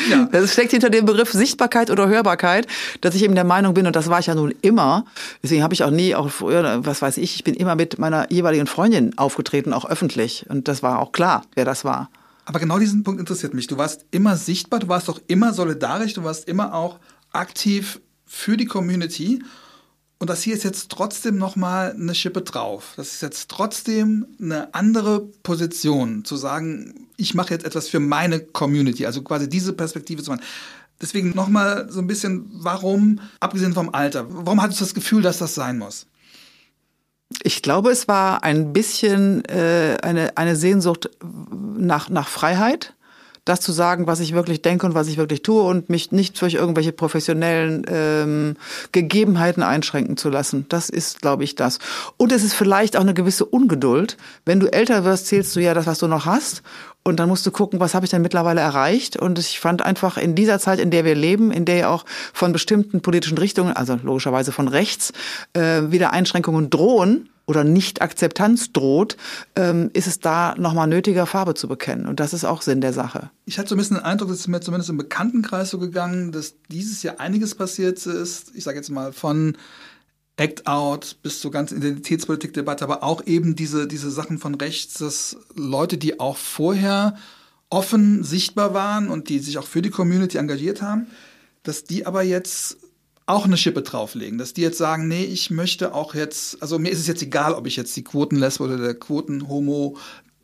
[0.09, 0.29] Ja.
[0.33, 2.67] Das steckt hinter dem Begriff Sichtbarkeit oder Hörbarkeit,
[3.01, 5.05] dass ich eben der Meinung bin, und das war ich ja nun immer,
[5.43, 8.31] deswegen habe ich auch nie, auch früher, was weiß ich, ich bin immer mit meiner
[8.33, 10.47] jeweiligen Freundin aufgetreten, auch öffentlich.
[10.49, 12.09] Und das war auch klar, wer das war.
[12.51, 13.69] Aber genau diesen Punkt interessiert mich.
[13.69, 16.99] Du warst immer sichtbar, du warst auch immer solidarisch, du warst immer auch
[17.31, 19.41] aktiv für die Community.
[20.19, 22.95] Und das hier ist jetzt trotzdem nochmal eine Schippe drauf.
[22.97, 28.41] Das ist jetzt trotzdem eine andere Position, zu sagen, ich mache jetzt etwas für meine
[28.41, 30.43] Community, also quasi diese Perspektive zu machen.
[31.01, 35.39] Deswegen nochmal so ein bisschen, warum, abgesehen vom Alter, warum hattest du das Gefühl, dass
[35.39, 36.09] das sein muss?
[37.43, 41.11] Ich glaube, es war ein bisschen äh, eine, eine Sehnsucht
[41.77, 42.95] nach, nach Freiheit.
[43.45, 46.41] Das zu sagen, was ich wirklich denke und was ich wirklich tue und mich nicht
[46.41, 48.57] durch irgendwelche professionellen ähm,
[48.93, 50.67] Gegebenheiten einschränken zu lassen.
[50.69, 51.79] Das ist, glaube ich, das.
[52.17, 54.17] Und es ist vielleicht auch eine gewisse Ungeduld.
[54.45, 56.63] Wenn du älter wirst, zählst du ja das, was du noch hast.
[57.03, 59.17] Und dann musst du gucken, was habe ich denn mittlerweile erreicht.
[59.17, 62.05] Und ich fand einfach in dieser Zeit, in der wir leben, in der ja auch
[62.35, 65.13] von bestimmten politischen Richtungen, also logischerweise von rechts,
[65.55, 69.17] äh, wieder Einschränkungen drohen oder Nicht-Akzeptanz droht,
[69.57, 72.07] ähm, ist es da nochmal nötiger, Farbe zu bekennen.
[72.07, 73.31] Und das ist auch Sinn der Sache.
[73.45, 76.33] Ich hatte so ein bisschen den Eindruck, dass es mir zumindest im Bekanntenkreis so gegangen,
[76.33, 78.53] dass dieses Jahr einiges passiert ist.
[78.55, 79.57] Ich sage jetzt mal von
[80.37, 85.37] Act Out bis zur ganzen Identitätspolitik-Debatte, aber auch eben diese, diese Sachen von rechts, dass
[85.55, 87.17] Leute, die auch vorher
[87.69, 91.07] offen sichtbar waren und die sich auch für die Community engagiert haben,
[91.63, 92.79] dass die aber jetzt
[93.31, 96.91] auch eine Schippe drauflegen, dass die jetzt sagen, nee, ich möchte auch jetzt, also mir
[96.91, 99.97] ist es jetzt egal, ob ich jetzt die Quotenlesbe oder der Quotenhomo,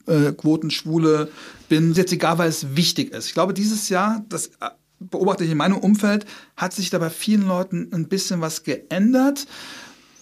[0.07, 1.29] äh, Quotenschwule
[1.69, 3.27] bin, ist jetzt egal, weil es wichtig ist.
[3.27, 4.71] Ich glaube, dieses Jahr, das äh,
[5.01, 6.27] beobachte ich in meinem Umfeld,
[6.57, 9.47] hat sich da bei vielen Leuten ein bisschen was geändert.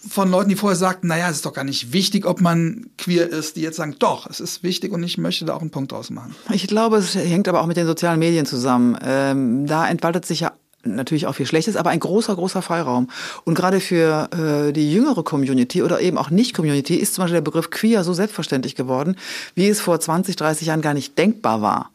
[0.07, 3.27] Von Leuten, die vorher sagten, naja, es ist doch gar nicht wichtig, ob man queer
[3.27, 5.91] ist, die jetzt sagen, doch, es ist wichtig und ich möchte da auch einen Punkt
[5.91, 6.35] draus machen.
[6.51, 8.95] Ich glaube, es hängt aber auch mit den sozialen Medien zusammen.
[9.01, 10.53] Ähm, da entfaltet sich ja
[10.85, 13.09] natürlich auch viel Schlechtes, aber ein großer, großer Freiraum.
[13.43, 17.41] Und gerade für äh, die jüngere Community oder eben auch Nicht-Community ist zum Beispiel der
[17.41, 19.15] Begriff queer so selbstverständlich geworden,
[19.55, 21.91] wie es vor 20, 30 Jahren gar nicht denkbar war.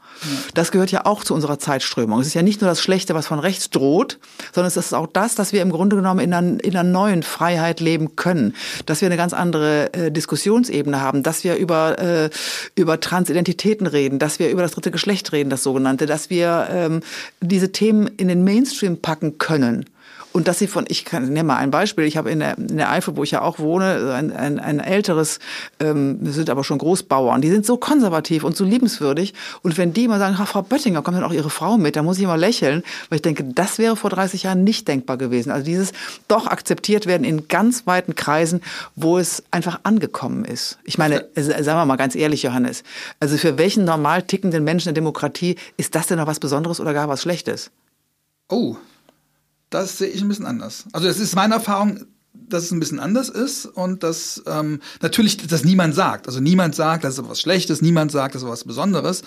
[0.54, 2.20] Das gehört ja auch zu unserer Zeitströmung.
[2.20, 4.18] Es ist ja nicht nur das Schlechte, was von rechts droht,
[4.52, 7.22] sondern es ist auch das, dass wir im Grunde genommen in einer, in einer neuen
[7.22, 8.54] Freiheit leben können.
[8.86, 12.30] Dass wir eine ganz andere äh, Diskussionsebene haben, dass wir über, äh,
[12.74, 17.00] über Transidentitäten reden, dass wir über das dritte Geschlecht reden, das sogenannte, dass wir ähm,
[17.40, 19.86] diese Themen in den Mainstream packen können.
[20.32, 22.76] Und dass sie von, ich kann, nenne mal ein Beispiel, ich habe in der, in
[22.76, 25.40] der Eifel, wo ich ja auch wohne, ein, ein, ein älteres,
[25.80, 29.34] ähm, wir sind aber schon Großbauern, die sind so konservativ und so liebenswürdig.
[29.62, 32.04] Und wenn die mal sagen, ha, Frau Böttinger, kommt dann auch Ihre Frau mit, dann
[32.04, 35.50] muss ich immer lächeln, weil ich denke, das wäre vor 30 Jahren nicht denkbar gewesen.
[35.50, 35.92] Also dieses
[36.28, 38.62] doch akzeptiert werden in ganz weiten Kreisen,
[38.94, 40.78] wo es einfach angekommen ist.
[40.84, 42.84] Ich meine, sagen wir mal ganz ehrlich, Johannes,
[43.18, 46.78] also für welchen normal tickenden Menschen in der Demokratie ist das denn noch was Besonderes
[46.78, 47.70] oder gar was Schlechtes?
[48.48, 48.76] Oh,
[49.70, 50.84] das sehe ich ein bisschen anders.
[50.92, 55.36] Also es ist meine Erfahrung, dass es ein bisschen anders ist und dass ähm, natürlich,
[55.36, 56.26] dass niemand sagt.
[56.26, 59.22] Also niemand sagt, das ist was Schlechtes, niemand sagt, das ist was Besonderes.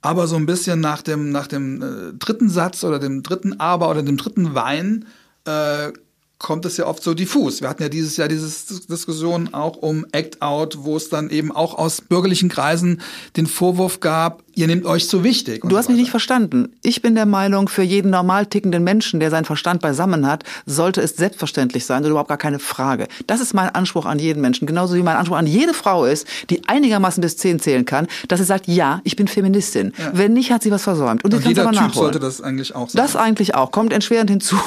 [0.00, 3.90] Aber so ein bisschen nach dem, nach dem äh, dritten Satz oder dem dritten Aber
[3.90, 5.06] oder dem dritten Wein
[5.44, 5.92] äh,
[6.38, 7.60] kommt es ja oft so diffus.
[7.60, 8.48] Wir hatten ja dieses Jahr diese
[8.88, 13.00] Diskussion auch um Act Out, wo es dann eben auch aus bürgerlichen Kreisen
[13.36, 15.62] den Vorwurf gab, ihr nehmt euch zu wichtig.
[15.64, 16.72] Du hast so mich nicht verstanden.
[16.82, 21.00] Ich bin der Meinung, für jeden normal tickenden Menschen, der seinen Verstand beisammen hat, sollte
[21.00, 23.08] es selbstverständlich sein und überhaupt gar keine Frage.
[23.26, 26.26] Das ist mein Anspruch an jeden Menschen, genauso wie mein Anspruch an jede Frau ist,
[26.50, 29.92] die einigermaßen bis zehn zählen kann, dass sie sagt, ja, ich bin Feministin.
[29.98, 30.12] Ja.
[30.14, 31.24] Wenn nicht, hat sie was versäumt.
[31.24, 31.92] Und, und jeder Typ nachholen.
[31.92, 33.04] sollte das eigentlich auch sagen.
[33.04, 33.72] Das eigentlich auch.
[33.72, 34.56] Kommt entschwerend hinzu.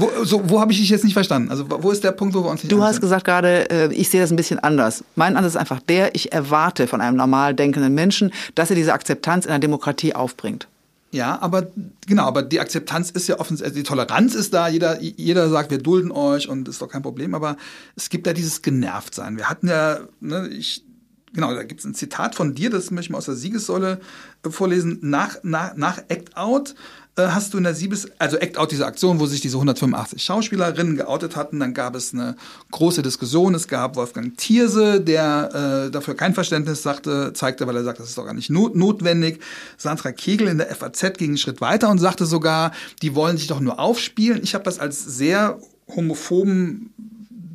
[0.00, 1.50] Wo, so, wo habe ich dich jetzt nicht verstanden?
[1.50, 4.08] Also wo ist der Punkt, wo wir uns nicht Du hast gesagt gerade, äh, ich
[4.08, 5.04] sehe das ein bisschen anders.
[5.14, 8.94] Mein Ansatz ist einfach der, ich erwarte von einem normal denkenden Menschen, dass er diese
[8.94, 10.68] Akzeptanz in der Demokratie aufbringt.
[11.12, 11.66] Ja, aber
[12.06, 15.70] genau, aber die Akzeptanz ist ja offensichtlich, also die Toleranz ist da, jeder, jeder sagt,
[15.70, 17.56] wir dulden euch und ist doch kein Problem, aber
[17.96, 19.36] es gibt ja dieses Genervtsein.
[19.36, 20.84] Wir hatten ja, ne, ich,
[21.32, 24.00] genau, da gibt es ein Zitat von dir, das möchte ich mal aus der Siegessäule
[24.48, 26.76] vorlesen, nach, nach, nach Act Out
[27.16, 30.22] äh, hast du in der Siebes, also Act Out, diese Aktion, wo sich diese 185
[30.22, 32.36] Schauspielerinnen geoutet hatten, dann gab es eine
[32.70, 33.54] große Diskussion.
[33.54, 38.08] Es gab Wolfgang Thierse, der äh, dafür kein Verständnis sagte, zeigte, weil er sagt, das
[38.08, 39.40] ist doch gar nicht not notwendig.
[39.76, 43.48] Sandra Kegel in der FAZ ging einen Schritt weiter und sagte sogar, die wollen sich
[43.48, 44.40] doch nur aufspielen.
[44.42, 45.58] Ich habe das als sehr
[45.94, 46.92] homophoben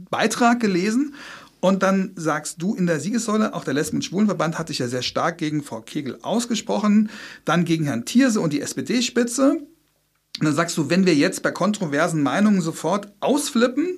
[0.09, 1.13] Beitrag gelesen
[1.67, 4.87] und dann sagst du in der Siegessäule, auch der Lesben- und Schwulenverband hat sich ja
[4.87, 7.09] sehr stark gegen Frau Kegel ausgesprochen,
[7.43, 9.57] dann gegen Herrn Thierse und die SPD-Spitze.
[10.39, 13.97] Und dann sagst du, wenn wir jetzt bei kontroversen Meinungen sofort ausflippen,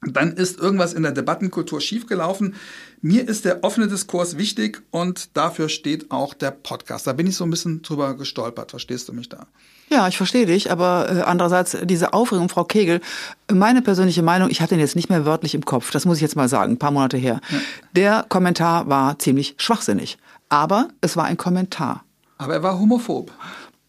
[0.00, 2.54] dann ist irgendwas in der Debattenkultur schiefgelaufen.
[3.00, 7.06] Mir ist der offene Diskurs wichtig und dafür steht auch der Podcast.
[7.06, 8.70] Da bin ich so ein bisschen drüber gestolpert.
[8.70, 9.46] Verstehst du mich da?
[9.90, 13.00] Ja, ich verstehe dich, aber äh, andererseits diese Aufregung, Frau Kegel,
[13.50, 16.22] meine persönliche Meinung, ich hatte den jetzt nicht mehr wörtlich im Kopf, das muss ich
[16.22, 17.40] jetzt mal sagen, ein paar Monate her.
[17.50, 17.58] Ja.
[17.96, 20.18] Der Kommentar war ziemlich schwachsinnig,
[20.50, 22.04] aber es war ein Kommentar.
[22.36, 23.32] Aber er war homophob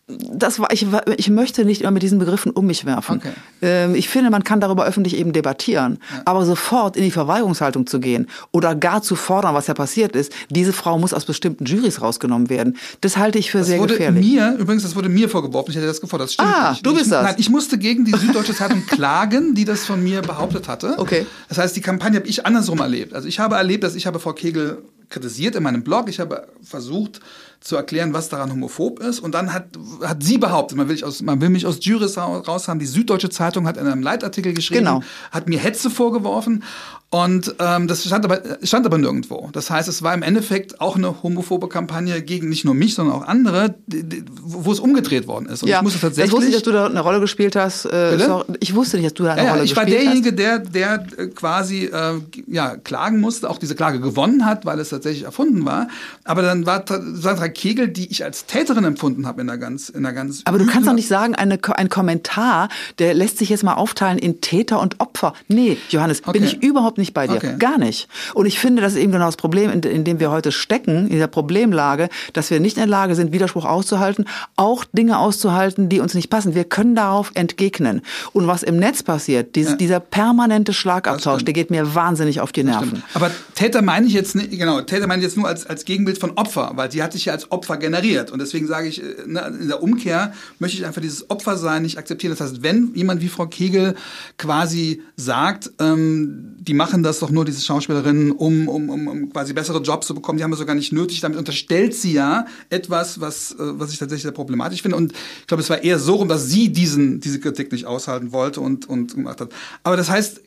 [0.09, 0.87] das war, ich,
[1.17, 3.17] ich möchte nicht immer mit diesen Begriffen um mich werfen.
[3.17, 3.31] Okay.
[3.61, 5.99] Ähm, ich finde, man kann darüber öffentlich eben debattieren.
[6.11, 6.23] Ja.
[6.25, 10.33] Aber sofort in die Verweigerungshaltung zu gehen oder gar zu fordern, was ja passiert ist,
[10.49, 13.95] diese Frau muss aus bestimmten Juries rausgenommen werden, das halte ich für das sehr wurde
[13.95, 14.25] gefährlich.
[14.25, 16.29] Mir, übrigens, das wurde mir vorgeworfen, ich hätte das gefordert.
[16.29, 16.85] Das stimmt ah, nicht.
[16.85, 17.23] du bist ich, das.
[17.23, 20.95] Nein, ich musste gegen die Süddeutsche Zeitung klagen, die das von mir behauptet hatte.
[20.97, 21.27] Okay.
[21.49, 23.13] Das heißt, die Kampagne habe ich andersrum erlebt.
[23.13, 24.79] Also ich habe erlebt, dass ich habe Frau Kegel
[25.09, 26.09] kritisiert in meinem Blog.
[26.09, 27.19] Ich habe versucht
[27.61, 29.19] zu erklären, was daran homophob ist.
[29.19, 29.65] Und dann hat,
[30.03, 32.79] hat sie behauptet, man will, ich aus, man will mich aus Juris raus haben.
[32.79, 35.03] Die Süddeutsche Zeitung hat in einem Leitartikel geschrieben, genau.
[35.31, 36.63] hat mir Hetze vorgeworfen.
[37.11, 39.49] Und ähm, das stand aber, stand aber nirgendwo.
[39.51, 43.15] Das heißt, es war im Endeffekt auch eine homophobe Kampagne gegen nicht nur mich, sondern
[43.15, 45.63] auch andere, die, die, wo es umgedreht worden ist.
[45.63, 46.27] Und ja, ich musste tatsächlich.
[46.27, 47.85] Ich wusste nicht, dass du da eine Rolle gespielt hast.
[47.85, 48.15] Äh,
[48.59, 49.87] ich wusste nicht, dass du da eine ja, Rolle gespielt hast.
[49.87, 54.45] Ich war derjenige, der, der äh, quasi äh, ja, klagen musste, auch diese Klage gewonnen
[54.45, 55.87] hat, weil es tatsächlich erfunden war.
[56.25, 60.03] Aber dann war Sandra Kegel, die ich als Täterin empfunden habe in der ganz, in
[60.03, 60.41] der ganz.
[60.45, 62.69] Aber du kannst doch nicht sagen, eine, ein Kommentar,
[62.99, 65.33] der lässt sich jetzt mal aufteilen in Täter und Opfer.
[65.47, 66.39] Nee, Johannes, okay.
[66.39, 67.35] bin ich überhaupt nicht bei dir.
[67.35, 67.55] Okay.
[67.57, 68.07] Gar nicht.
[68.33, 71.05] Und ich finde, das ist eben genau das Problem, in, in, dem wir heute stecken,
[71.05, 74.25] in dieser Problemlage, dass wir nicht in der Lage sind, Widerspruch auszuhalten,
[74.55, 76.55] auch Dinge auszuhalten, die uns nicht passen.
[76.55, 78.01] Wir können darauf entgegnen.
[78.33, 79.77] Und was im Netz passiert, dieses, ja.
[79.77, 83.03] dieser permanente Schlagabtausch, der geht mir wahnsinnig auf die Nerven.
[83.13, 86.17] Aber Täter meine ich jetzt nicht, genau, Täter meine ich jetzt nur als, als Gegenbild
[86.17, 88.31] von Opfer, weil sie hat sich ja als Opfer generiert.
[88.31, 91.97] Und deswegen sage ich, äh, ne, in der Umkehr möchte ich einfach dieses Opfersein nicht
[91.97, 92.35] akzeptieren.
[92.37, 93.95] Das heißt, wenn jemand wie Frau Kegel
[94.37, 99.53] quasi sagt, ähm, die machen das doch nur, diese Schauspielerinnen, um, um, um, um quasi
[99.53, 101.21] bessere Jobs zu bekommen, die haben wir sogar nicht nötig.
[101.21, 104.97] Damit unterstellt sie ja etwas, was, äh, was ich tatsächlich sehr problematisch finde.
[104.97, 108.31] Und ich glaube, es war eher so rum, dass sie diesen, diese Kritik nicht aushalten
[108.31, 109.49] wollte und, und gemacht hat.
[109.83, 110.41] Aber das heißt,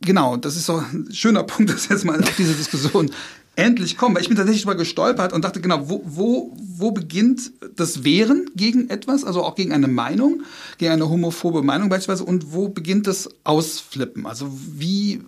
[0.00, 3.10] genau, das ist so ein schöner Punkt, dass jetzt mal auf diese Diskussion
[3.56, 4.14] endlich kommen.
[4.14, 8.50] Weil ich bin tatsächlich drüber gestolpert und dachte, genau, wo, wo, wo beginnt das Wehren
[8.54, 10.42] gegen etwas, also auch gegen eine Meinung,
[10.78, 14.26] gegen eine homophobe Meinung beispielsweise, und wo beginnt das Ausflippen?
[14.26, 15.20] Also wie,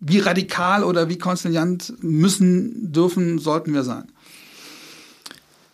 [0.00, 4.04] wie radikal oder wie konziliant müssen, dürfen, sollten wir sein?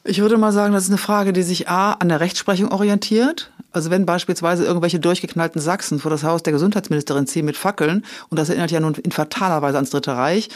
[0.08, 3.50] Ich würde mal sagen, das ist eine Frage, die sich A an der Rechtsprechung orientiert.
[3.72, 8.38] Also wenn beispielsweise irgendwelche durchgeknallten Sachsen vor das Haus der Gesundheitsministerin ziehen mit Fackeln, und
[8.38, 10.48] das erinnert ja nun in fataler Weise ans Dritte Reich,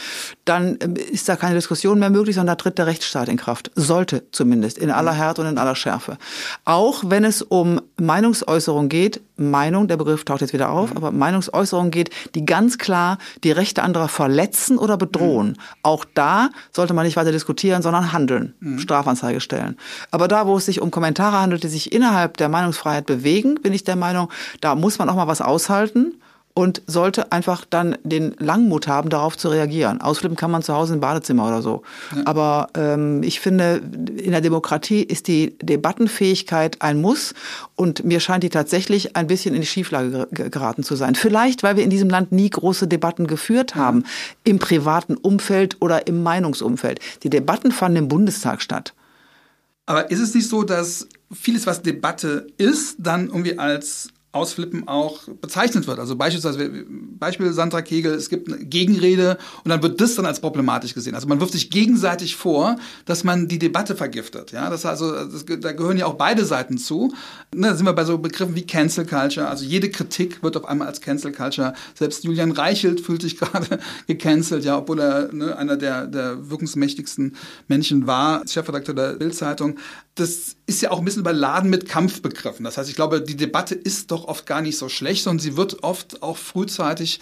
[0.45, 3.71] dann ähm, ist da keine Diskussion mehr möglich, sondern da tritt der Rechtsstaat in Kraft.
[3.75, 6.17] Sollte zumindest, in aller Härte und in aller Schärfe.
[6.65, 10.97] Auch wenn es um Meinungsäußerung geht, Meinung, der Begriff taucht jetzt wieder auf, mhm.
[10.97, 15.49] aber Meinungsäußerung geht, die ganz klar die Rechte anderer verletzen oder bedrohen.
[15.49, 15.55] Mhm.
[15.83, 18.79] Auch da sollte man nicht weiter diskutieren, sondern handeln, mhm.
[18.79, 19.77] Strafanzeige stellen.
[20.11, 23.73] Aber da, wo es sich um Kommentare handelt, die sich innerhalb der Meinungsfreiheit bewegen, bin
[23.73, 24.29] ich der Meinung,
[24.61, 26.13] da muss man auch mal was aushalten
[26.53, 30.01] und sollte einfach dann den Langmut haben, darauf zu reagieren.
[30.01, 31.83] Ausflippen kann man zu Hause im Badezimmer oder so.
[32.15, 32.23] Ja.
[32.25, 33.81] Aber ähm, ich finde,
[34.17, 37.33] in der Demokratie ist die Debattenfähigkeit ein Muss
[37.75, 41.15] und mir scheint die tatsächlich ein bisschen in die Schieflage geraten zu sein.
[41.15, 44.51] Vielleicht, weil wir in diesem Land nie große Debatten geführt haben, ja.
[44.51, 46.99] im privaten Umfeld oder im Meinungsumfeld.
[47.23, 48.93] Die Debatten fanden im Bundestag statt.
[49.91, 55.27] Aber ist es nicht so, dass vieles, was Debatte ist, dann irgendwie als Ausflippen auch
[55.41, 55.99] bezeichnet wird.
[55.99, 56.85] Also beispielsweise,
[57.19, 61.15] Beispiel Sandra Kegel, es gibt eine Gegenrede und dann wird das dann als problematisch gesehen.
[61.15, 64.51] Also man wirft sich gegenseitig vor, dass man die Debatte vergiftet.
[64.51, 67.13] Ja, das also, das, da gehören ja auch beide Seiten zu.
[67.53, 69.49] Ne, da sind wir bei so Begriffen wie Cancel Culture.
[69.49, 71.73] Also jede Kritik wird auf einmal als Cancel Culture.
[71.93, 77.35] Selbst Julian Reichelt fühlt sich gerade gecancelt, ja, obwohl er ne, einer der, der wirkungsmächtigsten
[77.67, 79.77] Menschen war, Chefredakteur der Bildzeitung
[80.15, 82.65] das ist ja auch ein bisschen überladen mit Kampfbegriffen.
[82.65, 85.57] Das heißt, ich glaube, die Debatte ist doch oft gar nicht so schlecht, sondern sie
[85.57, 87.19] wird oft auch frühzeitig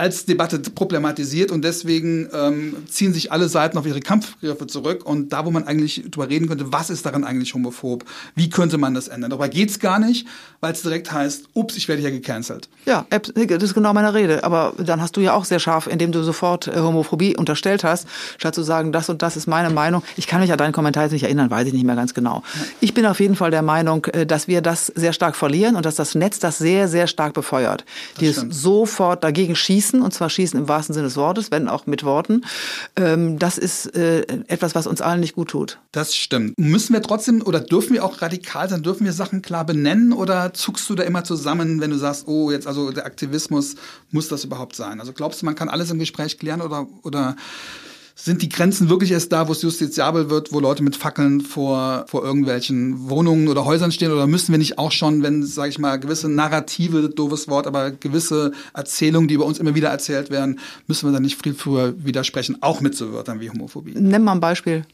[0.00, 5.28] als Debatte problematisiert und deswegen ähm, ziehen sich alle Seiten auf ihre Kampfgriffe zurück und
[5.28, 8.94] da, wo man eigentlich drüber reden könnte, was ist daran eigentlich homophob, wie könnte man
[8.94, 9.30] das ändern.
[9.30, 10.26] Dabei geht's gar nicht,
[10.60, 12.70] weil es direkt heißt, ups, ich werde hier gecancelt.
[12.86, 16.12] Ja, das ist genau meine Rede, aber dann hast du ja auch sehr scharf, indem
[16.12, 20.02] du sofort äh, Homophobie unterstellt hast, statt zu sagen, das und das ist meine Meinung.
[20.16, 22.42] Ich kann mich an deinen Kommentar jetzt nicht erinnern, weiß ich nicht mehr ganz genau.
[22.80, 25.84] Ich bin auf jeden Fall der Meinung, äh, dass wir das sehr stark verlieren und
[25.84, 27.84] dass das Netz das sehr, sehr stark befeuert.
[28.18, 31.68] Die es sofort dagegen schießen schießen, und zwar schießen im wahrsten Sinne des Wortes, wenn
[31.68, 32.42] auch mit Worten.
[32.96, 35.78] Ähm, das ist äh, etwas, was uns allen nicht gut tut.
[35.92, 36.58] Das stimmt.
[36.58, 38.82] Müssen wir trotzdem oder dürfen wir auch radikal sein?
[38.82, 42.50] Dürfen wir Sachen klar benennen oder zuckst du da immer zusammen, wenn du sagst, oh,
[42.50, 43.76] jetzt also der Aktivismus,
[44.10, 45.00] muss das überhaupt sein?
[45.00, 47.36] Also glaubst du, man kann alles im Gespräch klären oder, oder
[48.24, 52.04] sind die Grenzen wirklich erst da, wo es justiziabel wird, wo Leute mit Fackeln vor,
[52.08, 54.12] vor irgendwelchen Wohnungen oder Häusern stehen?
[54.12, 57.90] Oder müssen wir nicht auch schon, wenn, sage ich mal, gewisse Narrative, doofes Wort, aber
[57.90, 61.94] gewisse Erzählungen, die über uns immer wieder erzählt werden, müssen wir dann nicht viel früher
[62.04, 63.94] widersprechen, auch mit so Wörtern wie Homophobie?
[63.96, 64.84] Nimm mal ein Beispiel.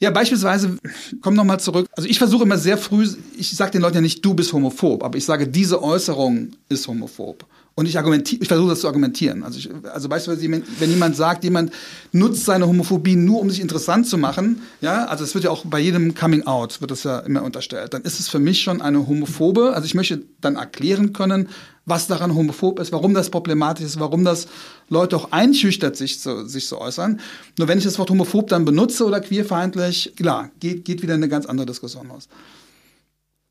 [0.00, 0.78] Ja, beispielsweise,
[1.20, 1.88] komm noch mal zurück.
[1.96, 5.02] Also ich versuche immer sehr früh, ich sage den Leuten ja nicht, du bist homophob,
[5.02, 7.44] aber ich sage, diese Äußerung ist homophob.
[7.78, 9.44] Und ich argumentiere, ich versuche das zu argumentieren.
[9.44, 11.70] Also, ich, also beispielsweise, wenn jemand sagt, jemand
[12.10, 15.64] nutzt seine Homophobie nur, um sich interessant zu machen, ja, also es wird ja auch
[15.64, 18.82] bei jedem Coming Out wird das ja immer unterstellt, dann ist es für mich schon
[18.82, 19.74] eine homophobe.
[19.74, 21.50] Also ich möchte dann erklären können,
[21.84, 24.48] was daran homophob ist, warum das problematisch ist, warum das
[24.88, 27.20] Leute auch einschüchtert, sich zu, sich zu äußern.
[27.60, 31.28] Nur wenn ich das Wort homophob dann benutze oder queerfeindlich, klar, geht, geht wieder eine
[31.28, 32.28] ganz andere Diskussion los.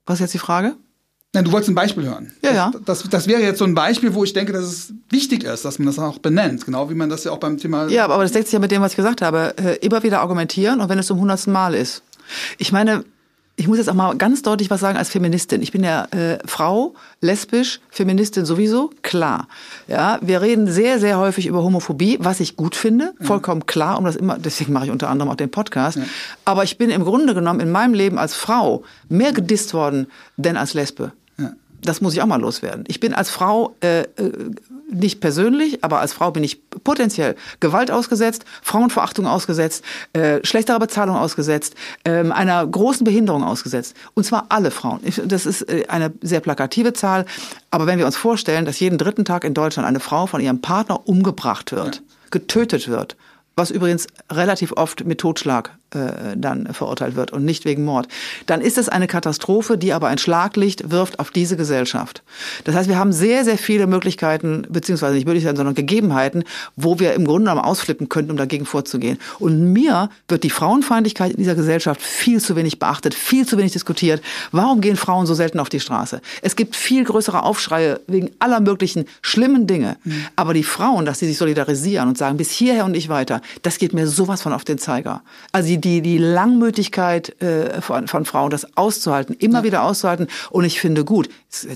[0.05, 0.75] Was ist jetzt die Frage?
[1.33, 2.31] Nein, du wolltest ein Beispiel hören.
[2.41, 2.71] Ja, ja.
[2.85, 5.77] Das, das wäre jetzt so ein Beispiel, wo ich denke, dass es wichtig ist, dass
[5.77, 6.65] man das auch benennt.
[6.65, 7.87] Genau wie man das ja auch beim Thema.
[7.89, 9.53] Ja, aber das deckt sich ja mit dem, was ich gesagt habe.
[9.57, 12.01] Äh, immer wieder argumentieren und wenn es zum hundertsten Mal ist.
[12.57, 13.03] Ich meine,
[13.59, 15.63] ich muss jetzt auch mal ganz deutlich was sagen als Feministin.
[15.63, 19.47] Ich bin ja äh, Frau, lesbisch, Feministin sowieso, klar.
[19.87, 24.05] Ja, wir reden sehr, sehr häufig über Homophobie, was ich gut finde, vollkommen klar, um
[24.05, 25.97] das immer, deswegen mache ich unter anderem auch den Podcast.
[25.97, 26.03] Ja.
[26.45, 30.05] Aber ich bin im Grunde genommen in meinem Leben als Frau mehr gedisst worden,
[30.37, 31.11] denn als Lesbe.
[31.81, 32.83] Das muss ich auch mal loswerden.
[32.87, 34.51] Ich bin als Frau äh, äh
[34.89, 41.17] nicht persönlich, aber als Frau bin ich potenziell Gewalt ausgesetzt, Frauenverachtung ausgesetzt, äh, schlechterer Bezahlung
[41.17, 41.75] ausgesetzt,
[42.05, 43.95] äh, einer großen Behinderung ausgesetzt.
[44.13, 45.01] Und zwar alle Frauen.
[45.25, 47.25] Das ist äh, eine sehr plakative Zahl.
[47.69, 50.61] Aber wenn wir uns vorstellen, dass jeden dritten Tag in Deutschland eine Frau von ihrem
[50.61, 52.01] Partner umgebracht wird, ja.
[52.31, 53.17] getötet wird,
[53.55, 58.07] was übrigens relativ oft mit Totschlag dann verurteilt wird und nicht wegen Mord,
[58.45, 62.23] dann ist es eine Katastrophe, die aber ein Schlaglicht wirft auf diese Gesellschaft.
[62.65, 66.43] Das heißt, wir haben sehr, sehr viele Möglichkeiten, beziehungsweise nicht Möglichkeiten, sondern Gegebenheiten,
[66.75, 69.17] wo wir im Grunde genommen ausflippen könnten, um dagegen vorzugehen.
[69.39, 73.71] Und mir wird die Frauenfeindlichkeit in dieser Gesellschaft viel zu wenig beachtet, viel zu wenig
[73.71, 74.21] diskutiert.
[74.51, 76.21] Warum gehen Frauen so selten auf die Straße?
[76.41, 79.97] Es gibt viel größere Aufschreie wegen aller möglichen schlimmen Dinge.
[80.03, 80.25] Mhm.
[80.35, 83.77] Aber die Frauen, dass sie sich solidarisieren und sagen, bis hierher und nicht weiter, das
[83.77, 85.21] geht mir sowas von auf den Zeiger.
[85.51, 89.63] Also die, die Langmütigkeit äh, von, von Frauen, das auszuhalten, immer ja.
[89.63, 90.27] wieder auszuhalten.
[90.49, 91.29] Und ich finde gut,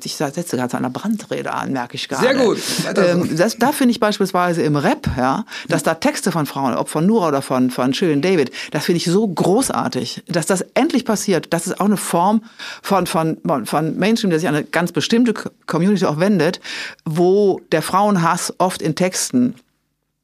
[0.04, 2.22] ich setze gerade zu einer Brandrede an, merke ich gerade.
[2.22, 2.60] Sehr gut.
[2.96, 6.90] Ähm, das, da finde ich beispielsweise im Rap, ja, dass da Texte von Frauen, ob
[6.90, 11.06] von Nura oder von, von Shirin David, das finde ich so großartig, dass das endlich
[11.06, 11.48] passiert.
[11.54, 12.44] Das ist auch eine Form
[12.82, 15.34] von, von, von Mainstream, der sich an eine ganz bestimmte
[15.66, 16.60] Community auch wendet,
[17.06, 19.56] wo der Frauenhass oft in Texten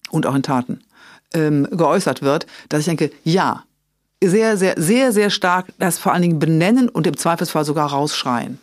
[0.09, 0.82] und auch in Taten
[1.34, 3.63] ähm, geäußert wird, dass ich denke, ja,
[4.24, 8.59] sehr, sehr, sehr, sehr stark das vor allen Dingen benennen und im Zweifelsfall sogar rausschreien.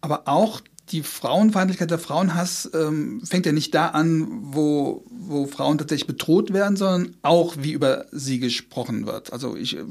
[0.00, 0.60] Aber auch
[0.90, 6.52] die Frauenfeindlichkeit, der Frauenhass ähm, fängt ja nicht da an, wo, wo Frauen tatsächlich bedroht
[6.52, 9.32] werden, sondern auch, wie über sie gesprochen wird.
[9.32, 9.84] Also ich äh,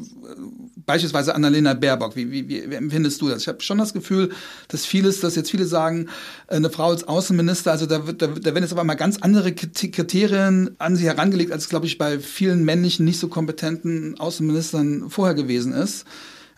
[0.86, 3.44] beispielsweise Annalena Baerbock, wie, wie, wie empfindest du das?
[3.44, 4.32] Ich habe schon das Gefühl,
[4.68, 6.08] dass vieles, dass jetzt viele sagen,
[6.48, 9.54] eine Frau als Außenminister, also da, wird, da, da werden jetzt aber mal ganz andere
[9.54, 15.36] Kriterien an sie herangelegt, als glaube ich bei vielen männlichen, nicht so kompetenten Außenministern vorher
[15.36, 16.06] gewesen ist.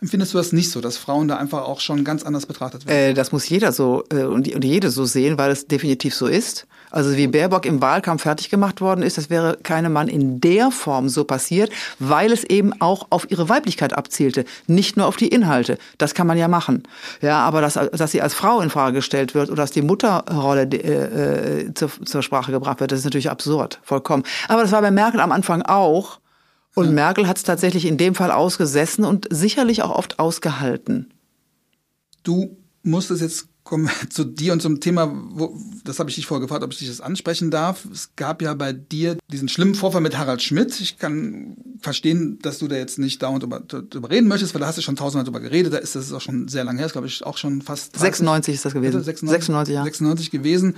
[0.00, 3.10] Empfindest du das nicht so, dass Frauen da einfach auch schon ganz anders betrachtet werden?
[3.10, 6.26] Äh, das muss jeder so äh, und, und jede so sehen, weil es definitiv so
[6.26, 6.66] ist.
[6.90, 10.70] Also wie Baerbock im Wahlkampf fertig gemacht worden ist, das wäre keinem Mann in der
[10.70, 15.28] Form so passiert, weil es eben auch auf ihre Weiblichkeit abzielte, nicht nur auf die
[15.28, 15.78] Inhalte.
[15.98, 16.82] Das kann man ja machen.
[17.20, 20.62] Ja, aber dass, dass sie als Frau in Frage gestellt wird oder dass die Mutterrolle
[20.62, 24.24] äh, äh, zur, zur Sprache gebracht wird, das ist natürlich absurd, vollkommen.
[24.48, 26.19] Aber das war bei Merkel am Anfang auch.
[26.74, 26.94] Und.
[26.94, 31.12] Merkel hat es tatsächlich in dem Fall ausgesessen und sicherlich auch oft ausgehalten.
[32.22, 36.42] Du musstest jetzt kommen zu dir und zum Thema, wo, das habe ich dich vorher
[36.42, 37.86] gefragt, ob ich dich das ansprechen darf.
[37.92, 40.80] Es gab ja bei dir diesen schlimmen Vorfall mit Harald Schmidt.
[40.80, 44.66] Ich kann verstehen, dass du da jetzt nicht dauernd drüber, drüber reden möchtest, weil da
[44.66, 45.72] hast du schon tausendmal drüber geredet.
[45.72, 47.94] Da ist das ist auch schon sehr lange her, ist glaube ich auch schon fast
[47.94, 49.02] 30, 96 ist das gewesen.
[49.02, 49.84] 96, 96, ja.
[49.84, 50.76] 96 gewesen.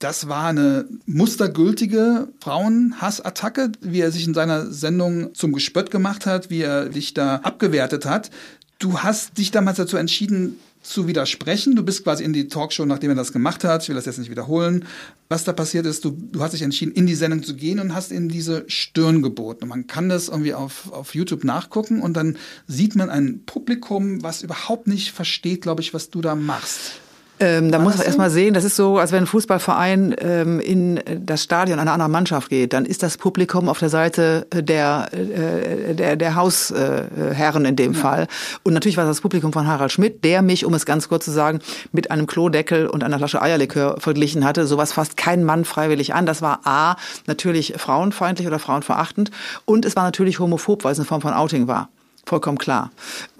[0.00, 6.48] Das war eine mustergültige Frauenhassattacke, wie er sich in seiner Sendung zum Gespött gemacht hat,
[6.48, 8.30] wie er dich da abgewertet hat.
[8.78, 11.76] Du hast dich damals dazu entschieden, zu widersprechen.
[11.76, 13.82] Du bist quasi in die Talkshow, nachdem er das gemacht hat.
[13.82, 14.86] Ich will das jetzt nicht wiederholen.
[15.28, 17.94] Was da passiert ist, du, du hast dich entschieden, in die Sendung zu gehen und
[17.94, 19.64] hast in diese Stirn geboten.
[19.64, 24.22] Und man kann das irgendwie auf, auf YouTube nachgucken und dann sieht man ein Publikum,
[24.22, 26.92] was überhaupt nicht versteht, glaube ich, was du da machst.
[27.40, 31.00] Ähm, da muss man erstmal sehen, das ist so, als wenn ein Fußballverein ähm, in
[31.24, 35.94] das Stadion einer anderen Mannschaft geht, dann ist das Publikum auf der Seite der, äh,
[35.94, 37.98] der, der Hausherren in dem ja.
[37.98, 38.26] Fall.
[38.62, 41.24] Und natürlich war das, das Publikum von Harald Schmidt, der mich, um es ganz kurz
[41.24, 41.60] zu sagen,
[41.92, 44.66] mit einem Klodeckel und einer Flasche Eierlikör verglichen hatte.
[44.66, 46.26] Sowas fasst kein Mann freiwillig an.
[46.26, 49.30] Das war A, natürlich frauenfeindlich oder frauenverachtend
[49.64, 51.88] und es war natürlich homophob, weil es eine Form von Outing war.
[52.26, 52.90] Vollkommen klar.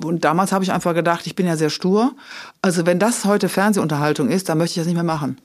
[0.03, 2.13] Und damals habe ich einfach gedacht, ich bin ja sehr stur.
[2.63, 5.39] Also wenn das heute Fernsehunterhaltung ist, dann möchte ich das nicht mehr machen.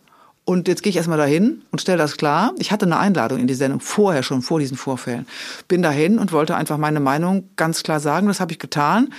[0.46, 2.54] Und jetzt gehe ich erstmal dahin und stelle das klar.
[2.60, 5.26] Ich hatte eine Einladung in die Sendung vorher schon, vor diesen Vorfällen.
[5.68, 8.28] Bin dahin und wollte einfach meine Meinung ganz klar sagen.
[8.28, 9.12] Das habe ich getan.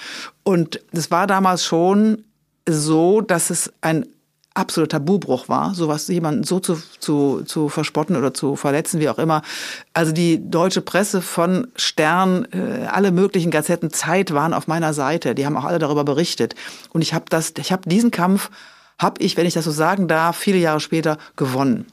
[0.44, 2.24] Und es war damals schon
[2.68, 4.06] so, dass es ein
[4.56, 9.18] absoluter Tabubruch war, sowas jemanden so zu, zu, zu verspotten oder zu verletzen, wie auch
[9.18, 9.42] immer.
[9.92, 15.34] Also die deutsche Presse von Stern, äh, alle möglichen Gazetten, Zeit waren auf meiner Seite.
[15.34, 16.54] Die haben auch alle darüber berichtet.
[16.90, 18.50] Und ich habe das, ich habe diesen Kampf,
[18.98, 21.86] habe ich, wenn ich das so sagen darf, viele Jahre später gewonnen.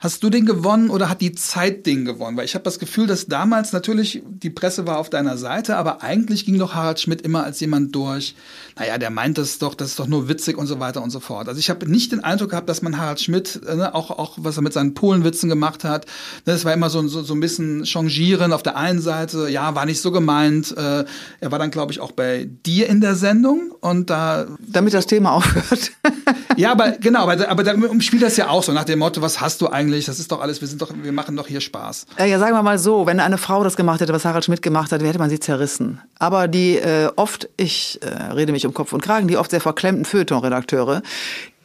[0.00, 2.36] Hast du den gewonnen oder hat die Zeit den gewonnen?
[2.36, 6.04] Weil ich habe das Gefühl, dass damals natürlich die Presse war auf deiner Seite, aber
[6.04, 8.36] eigentlich ging doch Harald Schmidt immer als jemand durch,
[8.78, 11.18] naja, der meint das doch, das ist doch nur witzig und so weiter und so
[11.18, 11.48] fort.
[11.48, 14.56] Also ich habe nicht den Eindruck gehabt, dass man Harald Schmidt, ne, auch, auch was
[14.56, 16.06] er mit seinen Polenwitzen gemacht hat,
[16.46, 19.74] ne, das war immer so, so, so ein bisschen changieren auf der einen Seite, ja,
[19.74, 20.76] war nicht so gemeint.
[20.76, 21.06] Äh,
[21.40, 24.46] er war dann, glaube ich, auch bei dir in der Sendung und da...
[24.60, 25.90] Damit das Thema aufhört.
[26.56, 29.40] ja, aber genau, aber, aber da umspielt das ja auch so nach dem Motto, was
[29.40, 31.60] hast du eigentlich eigentlich, das ist doch alles, wir sind doch, wir machen doch hier
[31.60, 32.06] Spaß.
[32.18, 34.92] Ja, sagen wir mal so, wenn eine Frau das gemacht hätte, was Harald Schmidt gemacht
[34.92, 36.00] hat, hätte man sie zerrissen.
[36.18, 39.60] Aber die äh, oft, ich äh, rede mich um Kopf und Kragen, die oft sehr
[39.60, 41.02] verklemmten Feuilleton-Redakteure,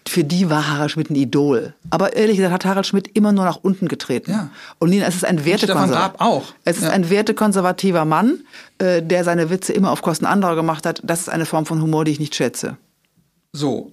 [0.07, 1.73] für die war Harald Schmidt ein Idol.
[1.89, 4.31] Aber ehrlich gesagt hat Harald Schmidt immer nur nach unten getreten.
[4.31, 4.49] Ja.
[4.79, 6.21] Und Nina, es ist ein Wertekonservativer.
[6.21, 6.43] auch.
[6.65, 6.89] Es ist ja.
[6.89, 8.41] ein wertekonservativer Mann,
[8.79, 11.01] äh, der seine Witze immer auf Kosten anderer gemacht hat.
[11.03, 12.77] Das ist eine Form von Humor, die ich nicht schätze.
[13.53, 13.91] So,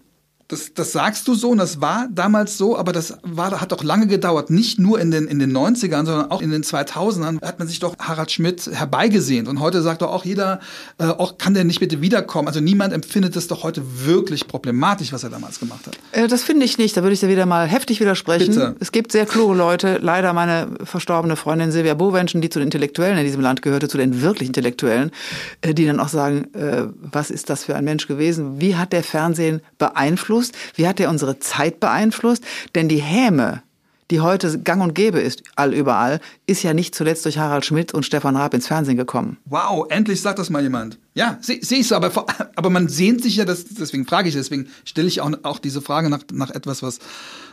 [0.51, 3.85] das, das sagst du so und das war damals so, aber das war, hat doch
[3.85, 4.51] lange gedauert.
[4.51, 7.79] Nicht nur in den, in den 90ern, sondern auch in den 2000ern hat man sich
[7.79, 9.47] doch Harald Schmidt herbeigesehnt.
[9.47, 10.59] Und heute sagt doch auch jeder,
[10.99, 12.49] äh, auch kann der nicht bitte wiederkommen.
[12.49, 15.97] Also niemand empfindet es doch heute wirklich problematisch, was er damals gemacht hat.
[16.11, 16.97] Äh, das finde ich nicht.
[16.97, 18.49] Da würde ich dir wieder mal heftig widersprechen.
[18.49, 18.75] Bitte.
[18.81, 19.99] Es gibt sehr kluge Leute.
[20.03, 23.99] Leider meine verstorbene Freundin Silvia Bowenschen, die zu den Intellektuellen in diesem Land gehörte, zu
[23.99, 25.13] den wirklich Intellektuellen,
[25.61, 28.61] äh, die dann auch sagen, äh, was ist das für ein Mensch gewesen?
[28.61, 30.40] Wie hat der Fernsehen beeinflusst?
[30.41, 30.57] Beeinflusst?
[30.75, 32.45] Wie hat er unsere Zeit beeinflusst?
[32.75, 33.63] Denn die Häme,
[34.11, 38.05] die heute gang und gäbe ist, allüberall, ist ja nicht zuletzt durch Harald Schmidt und
[38.05, 39.37] Stefan Raab ins Fernsehen gekommen.
[39.45, 40.99] Wow, endlich sagt das mal jemand.
[41.15, 42.27] Ja, sehe seh ich so, aber,
[42.57, 45.81] aber man sehnt sich ja, das, deswegen frage ich, deswegen stelle ich auch, auch diese
[45.81, 46.99] Frage nach, nach etwas, was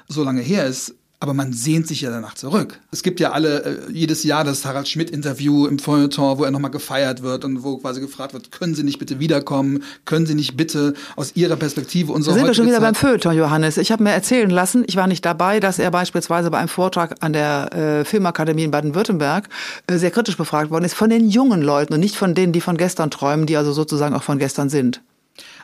[0.07, 0.95] so lange her ist.
[1.20, 2.80] Aber man sehnt sich ja danach zurück.
[2.91, 6.70] Es gibt ja alle, äh, jedes Jahr das Harald Schmidt-Interview im Feuilleton, wo er nochmal
[6.70, 9.82] gefeiert wird und wo quasi gefragt wird, können Sie nicht bitte wiederkommen?
[10.05, 13.36] Können Sie nicht bitte aus Ihrer Perspektive unsere Sind wir schon wieder Zeit beim Feuilleton,
[13.36, 13.78] Johannes.
[13.78, 17.15] Ich habe mir erzählen lassen, ich war nicht dabei, dass er beispielsweise bei einem Vortrag
[17.22, 19.49] an der äh, Filmakademie in Baden-Württemberg
[19.88, 22.61] äh, sehr kritisch befragt worden ist von den jungen Leuten und nicht von denen, die
[22.61, 25.01] von gestern träumen, die also sozusagen auch von gestern sind.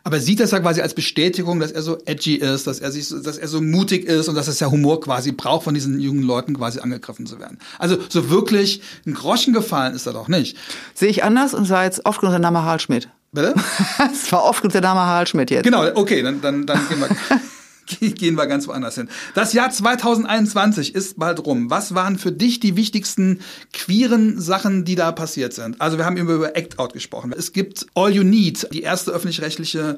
[0.06, 3.08] Aber sieht das ja quasi als Bestätigung, dass er so edgy ist, dass er sich,
[3.08, 6.24] dass er so mutig ist und dass es ja Humor quasi braucht, von diesen jungen
[6.24, 7.58] Leuten quasi angegriffen zu werden.
[7.80, 10.58] Also so wirklich ein Groschen gefallen ist er doch nicht.
[10.94, 13.08] Sehe ich anders und sei jetzt oft genug der Name Harl Schmidt.
[13.32, 13.56] Bitte?
[14.12, 15.64] Es war oft genug der Name Harl Schmidt jetzt.
[15.64, 17.08] Genau, okay, dann, dann, dann gehen wir.
[18.00, 19.10] gehen wir ganz woanders hin.
[19.34, 21.70] Das Jahr 2021 ist bald rum.
[21.70, 23.40] Was waren für dich die wichtigsten
[23.72, 25.80] queeren Sachen, die da passiert sind?
[25.82, 27.34] Also wir haben über Act Out gesprochen.
[27.36, 29.98] Es gibt All You Need, die erste öffentlich-rechtliche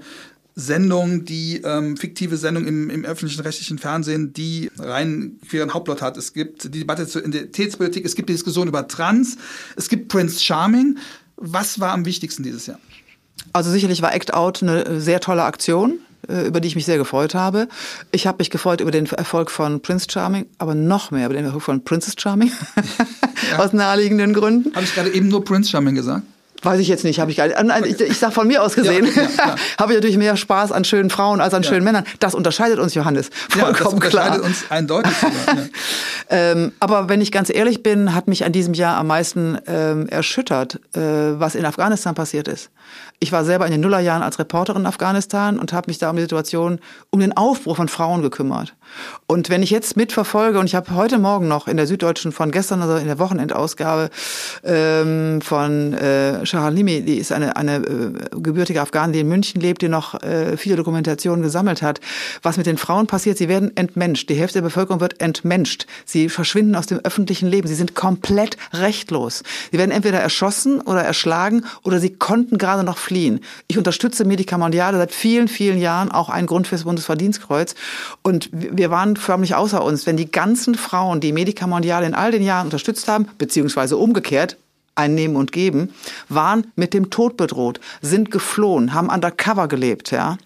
[0.56, 6.16] Sendung, die ähm, fiktive Sendung im, im öffentlichen rechtlichen Fernsehen, die rein queeren Hauptplot hat.
[6.16, 9.38] Es gibt die Debatte zur Identitätspolitik, es gibt die Diskussion über Trans,
[9.76, 10.98] es gibt Prince Charming.
[11.36, 12.80] Was war am wichtigsten dieses Jahr?
[13.52, 16.00] Also sicherlich war Act Out eine sehr tolle Aktion.
[16.28, 17.68] Äh, über die ich mich sehr gefreut habe.
[18.12, 21.46] Ich habe mich gefreut über den Erfolg von Prince Charming, aber noch mehr über den
[21.46, 22.52] Erfolg von Princess Charming.
[23.52, 23.60] ja.
[23.60, 24.74] Aus naheliegenden Gründen.
[24.76, 26.24] Habe ich gerade eben nur Prince Charming gesagt?
[26.64, 28.02] Weiß ich jetzt nicht, habe ich gar nicht.
[28.02, 30.84] Ich, ich sag von mir aus gesehen, ja, ja, habe ich natürlich mehr Spaß an
[30.84, 32.06] schönen Frauen als an schönen Männern.
[32.20, 33.30] Das unterscheidet uns, Johannes.
[33.50, 34.44] Vollkommen ja, das unterscheidet klar.
[34.44, 35.12] uns eindeutig.
[35.16, 35.58] Sogar,
[36.30, 40.08] ähm, aber wenn ich ganz ehrlich bin, hat mich an diesem Jahr am meisten ähm,
[40.08, 41.00] erschüttert, äh,
[41.40, 42.72] was in Afghanistan passiert ist.
[43.26, 46.16] Ich war selber in den Nullerjahren als Reporterin in Afghanistan und habe mich da um
[46.16, 46.78] die Situation,
[47.10, 48.76] um den Aufbruch von Frauen gekümmert.
[49.26, 52.52] Und wenn ich jetzt mitverfolge, und ich habe heute Morgen noch in der Süddeutschen von
[52.52, 54.12] gestern, also in der Wochenendausgabe
[54.64, 59.82] ähm, von äh, Shahalimi, die ist eine, eine äh, gebürtige Afghanin, die in München lebt,
[59.82, 62.02] die noch äh, viele Dokumentationen gesammelt hat,
[62.44, 63.40] was mit den Frauen passiert.
[63.40, 64.30] Sie werden entmenscht.
[64.30, 65.88] Die Hälfte der Bevölkerung wird entmenscht.
[66.06, 67.68] Sie verschwinden aus dem öffentlichen Leben.
[67.68, 69.42] Sie sind komplett rechtlos.
[69.72, 73.15] Sie werden entweder erschossen oder erschlagen oder sie konnten gerade noch fliehen.
[73.68, 77.76] Ich unterstütze Medikamentiale seit vielen, vielen Jahren, auch ein Grund fürs Bundesverdienstkreuz.
[78.22, 82.44] Und wir waren förmlich außer uns, wenn die ganzen Frauen, die Medikamentiale in all den
[82.44, 84.58] Jahren unterstützt haben, beziehungsweise umgekehrt,
[84.96, 85.94] einnehmen und geben,
[86.30, 90.38] waren mit dem Tod bedroht, sind geflohen, haben undercover gelebt, ja.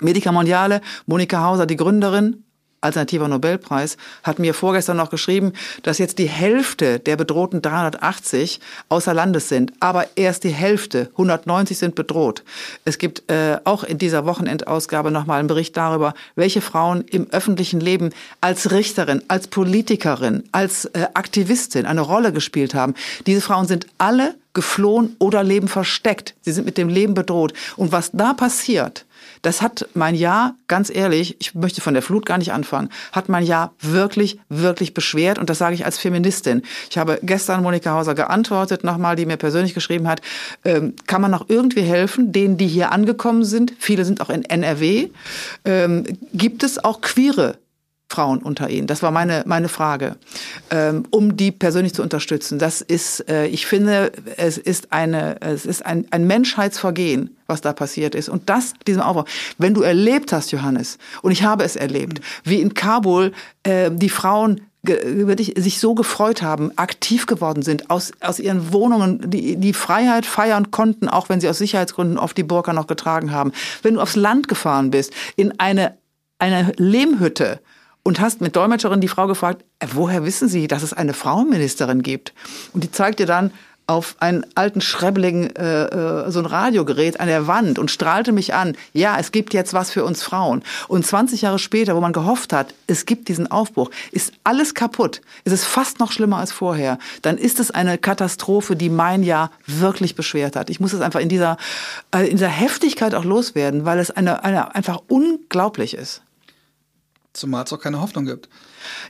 [0.00, 2.43] Medikamentiale, Monika Hauser, die Gründerin,
[2.84, 9.14] alternativer Nobelpreis, hat mir vorgestern noch geschrieben, dass jetzt die Hälfte der bedrohten 380 außer
[9.14, 12.44] Landes sind, aber erst die Hälfte, 190 sind bedroht.
[12.84, 17.80] Es gibt äh, auch in dieser Wochenendausgabe nochmal einen Bericht darüber, welche Frauen im öffentlichen
[17.80, 18.10] Leben
[18.40, 22.94] als Richterin, als Politikerin, als äh, Aktivistin eine Rolle gespielt haben.
[23.26, 26.34] Diese Frauen sind alle geflohen oder leben versteckt.
[26.42, 27.52] Sie sind mit dem Leben bedroht.
[27.76, 29.04] Und was da passiert,
[29.44, 33.28] das hat mein Jahr, ganz ehrlich, ich möchte von der Flut gar nicht anfangen, hat
[33.28, 35.38] mein Jahr wirklich, wirklich beschwert.
[35.38, 36.62] Und das sage ich als Feministin.
[36.88, 40.22] Ich habe gestern Monika Hauser geantwortet, nochmal, die mir persönlich geschrieben hat,
[40.64, 43.74] ähm, kann man noch irgendwie helfen, denen, die hier angekommen sind?
[43.78, 45.10] Viele sind auch in NRW.
[45.64, 47.58] Ähm, gibt es auch queere
[48.14, 48.86] Frauen unter ihnen?
[48.86, 50.16] Das war meine, meine Frage,
[50.70, 52.58] ähm, um die persönlich zu unterstützen.
[52.58, 57.72] Das ist, äh, ich finde, es ist eine, es ist ein, ein Menschheitsvergehen, was da
[57.72, 58.28] passiert ist.
[58.28, 59.24] Und das, diesem Aufbau.
[59.58, 63.32] Wenn du erlebt hast, Johannes, und ich habe es erlebt, wie in Kabul
[63.64, 69.56] äh, die Frauen sich so gefreut haben, aktiv geworden sind, aus, aus ihren Wohnungen die,
[69.56, 73.52] die Freiheit feiern konnten, auch wenn sie aus Sicherheitsgründen oft die Burka noch getragen haben.
[73.82, 75.96] Wenn du aufs Land gefahren bist, in eine,
[76.38, 77.60] eine Lehmhütte,
[78.04, 82.02] und hast mit Dolmetscherin die Frau gefragt, äh, woher wissen Sie, dass es eine Frauenministerin
[82.02, 82.32] gibt?
[82.72, 83.50] Und die zeigt dir dann
[83.86, 88.54] auf einen alten schrebbeligen äh, äh, so ein Radiogerät an der Wand und strahlte mich
[88.54, 88.76] an.
[88.92, 90.62] Ja, es gibt jetzt was für uns Frauen.
[90.88, 95.20] Und 20 Jahre später, wo man gehofft hat, es gibt diesen Aufbruch, ist alles kaputt.
[95.44, 96.98] Es ist fast noch schlimmer als vorher.
[97.20, 100.70] Dann ist es eine Katastrophe, die mein Jahr wirklich beschwert hat.
[100.70, 101.58] Ich muss es einfach in dieser
[102.14, 106.22] äh, in dieser Heftigkeit auch loswerden, weil es eine, eine einfach unglaublich ist.
[107.34, 108.48] Zumal es auch keine Hoffnung gibt.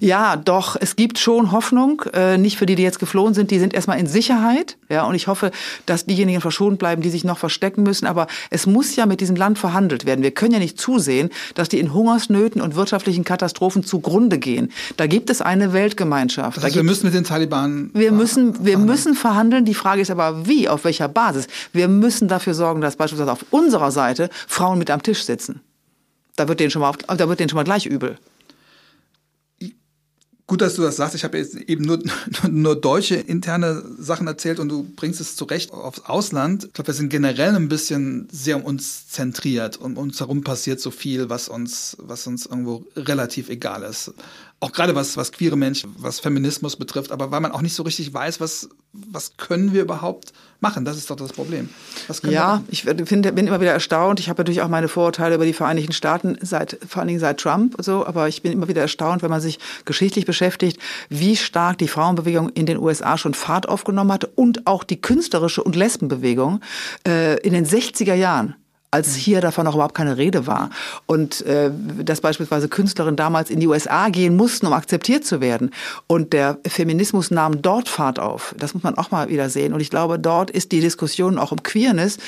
[0.00, 2.02] Ja, doch, es gibt schon Hoffnung.
[2.14, 4.78] Äh, nicht für die, die jetzt geflohen sind, die sind erstmal in Sicherheit.
[4.88, 5.50] Ja, und ich hoffe,
[5.84, 8.06] dass diejenigen verschont bleiben, die sich noch verstecken müssen.
[8.06, 10.22] Aber es muss ja mit diesem Land verhandelt werden.
[10.22, 14.72] Wir können ja nicht zusehen, dass die in Hungersnöten und wirtschaftlichen Katastrophen zugrunde gehen.
[14.96, 16.56] Da gibt es eine Weltgemeinschaft.
[16.56, 17.90] Das heißt, wir müssen mit den Taliban.
[17.92, 19.66] Wir müssen, wir müssen verhandeln.
[19.66, 21.46] Die Frage ist aber, wie, auf welcher Basis?
[21.74, 25.60] Wir müssen dafür sorgen, dass beispielsweise auf unserer Seite Frauen mit am Tisch sitzen.
[26.36, 28.18] Da wird denen schon mal, auf, da wird denen schon mal gleich übel.
[30.46, 31.14] Gut, dass du das sagst.
[31.14, 32.00] Ich habe jetzt eben nur,
[32.50, 36.64] nur deutsche interne Sachen erzählt und du bringst es zurecht aufs Ausland.
[36.64, 39.78] Ich glaube, wir sind generell ein bisschen sehr um uns zentriert.
[39.78, 44.12] Um uns herum passiert so viel, was uns, was uns irgendwo relativ egal ist
[44.64, 47.82] auch gerade was, was queere Menschen, was Feminismus betrifft, aber weil man auch nicht so
[47.82, 50.86] richtig weiß, was, was können wir überhaupt machen.
[50.86, 51.68] Das ist doch das Problem.
[52.22, 54.20] ja, ich finde, bin immer wieder erstaunt.
[54.20, 57.38] Ich habe natürlich auch meine Vorurteile über die Vereinigten Staaten seit, vor allen Dingen seit
[57.38, 61.76] Trump so, aber ich bin immer wieder erstaunt, wenn man sich geschichtlich beschäftigt, wie stark
[61.76, 66.60] die Frauenbewegung in den USA schon Fahrt aufgenommen hat und auch die künstlerische und Lesbenbewegung
[67.06, 68.54] äh, in den 60er Jahren
[68.94, 70.70] als hier davon noch überhaupt keine Rede war.
[71.06, 71.72] Und äh,
[72.04, 75.72] dass beispielsweise Künstlerinnen damals in die USA gehen mussten, um akzeptiert zu werden.
[76.06, 78.54] Und der Feminismus nahm dort Fahrt auf.
[78.56, 79.72] Das muss man auch mal wieder sehen.
[79.72, 82.18] Und ich glaube, dort ist die Diskussion auch um Queerness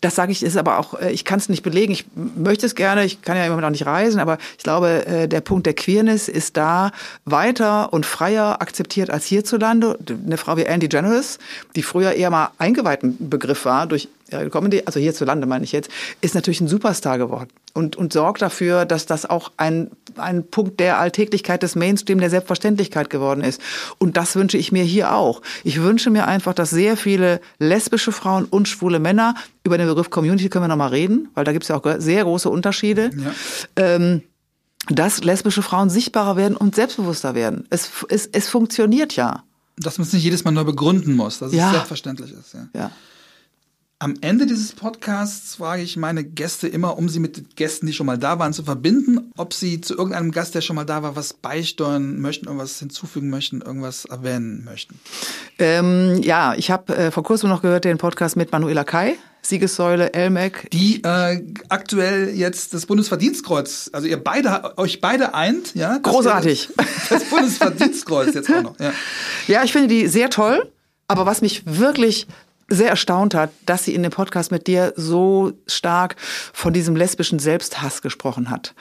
[0.00, 2.74] das sage ich, ist aber auch, äh, ich kann es nicht belegen, ich möchte es
[2.74, 5.74] gerne, ich kann ja immer noch nicht reisen, aber ich glaube, äh, der Punkt der
[5.74, 6.90] Queerness ist da
[7.24, 9.98] weiter und freier akzeptiert als hierzulande.
[10.24, 11.38] Eine Frau wie Andy Generous,
[11.76, 14.08] die früher eher mal eingeweihten Begriff war durch
[14.50, 18.84] Comedy, also hierzulande meine ich jetzt, ist natürlich ein Superstar geworden und, und sorgt dafür,
[18.84, 23.60] dass das auch ein, ein Punkt der Alltäglichkeit des Mainstream, der Selbstverständlichkeit geworden ist.
[23.98, 25.42] Und das wünsche ich mir hier auch.
[25.64, 30.10] Ich wünsche mir einfach, dass sehr viele lesbische Frauen und schwule Männer, über den Begriff
[30.10, 33.10] Community können wir nochmal reden, weil da gibt es ja auch sehr große Unterschiede.
[33.16, 33.32] Ja.
[33.76, 34.22] Ähm,
[34.88, 37.66] dass lesbische Frauen sichtbarer werden und selbstbewusster werden.
[37.70, 39.44] Es, es, es funktioniert ja.
[39.76, 41.66] Dass man es nicht jedes Mal neu begründen muss, dass ja.
[41.66, 42.54] es selbstverständlich ist.
[42.54, 42.68] Ja.
[42.74, 42.90] ja.
[44.02, 48.06] Am Ende dieses Podcasts frage ich meine Gäste immer, um sie mit Gästen, die schon
[48.06, 51.16] mal da waren, zu verbinden, ob sie zu irgendeinem Gast, der schon mal da war,
[51.16, 54.98] was beisteuern möchten, irgendwas hinzufügen möchten, irgendwas erwähnen möchten.
[55.58, 59.16] Ähm, ja, ich habe äh, vor kurzem noch gehört den Podcast mit Manuela Kai.
[59.42, 60.70] Siegessäule, Elmec.
[60.70, 65.98] Die äh, aktuell jetzt das Bundesverdienstkreuz, also ihr beide, euch beide eint, ja?
[65.98, 66.70] Großartig.
[67.10, 68.94] Das, Bundesverdienstkreuz jetzt auch noch, ja.
[69.46, 70.72] Ja, ich finde die sehr toll.
[71.06, 72.28] Aber was mich wirklich
[72.70, 76.14] sehr erstaunt hat, dass sie in dem Podcast mit dir so stark
[76.52, 78.74] von diesem lesbischen Selbsthass gesprochen hat.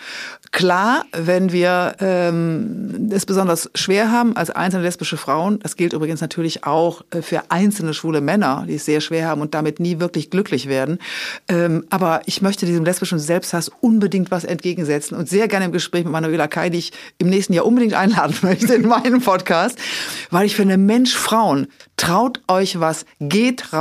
[0.51, 6.21] Klar, wenn wir ähm, es besonders schwer haben als einzelne lesbische Frauen, das gilt übrigens
[6.21, 9.99] natürlich auch äh, für einzelne schwule Männer, die es sehr schwer haben und damit nie
[9.99, 10.99] wirklich glücklich werden.
[11.47, 16.03] Ähm, aber ich möchte diesem lesbischen Selbsthass unbedingt was entgegensetzen und sehr gerne im Gespräch
[16.03, 19.79] mit Manuela Kai, die ich im nächsten Jahr unbedingt einladen möchte in meinem Podcast,
[20.29, 21.67] weil ich finde, Mensch, Frauen,
[21.97, 23.78] traut euch was, geht raus.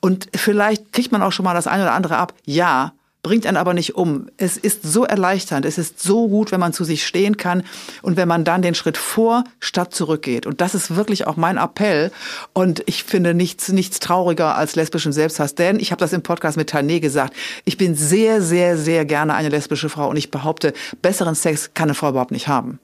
[0.00, 2.34] Und vielleicht kriegt man auch schon mal das eine oder andere ab.
[2.44, 2.92] Ja,
[3.22, 4.28] bringt einen aber nicht um.
[4.36, 7.62] Es ist so erleichternd, es ist so gut, wenn man zu sich stehen kann
[8.02, 10.44] und wenn man dann den Schritt vor statt zurückgeht.
[10.44, 12.10] Und das ist wirklich auch mein Appell.
[12.52, 15.54] Und ich finde nichts, nichts trauriger als lesbischen Selbsthass.
[15.54, 17.34] Denn ich habe das im Podcast mit Tané gesagt.
[17.64, 21.88] Ich bin sehr, sehr, sehr gerne eine lesbische Frau und ich behaupte, besseren Sex kann
[21.88, 22.80] eine Frau überhaupt nicht haben.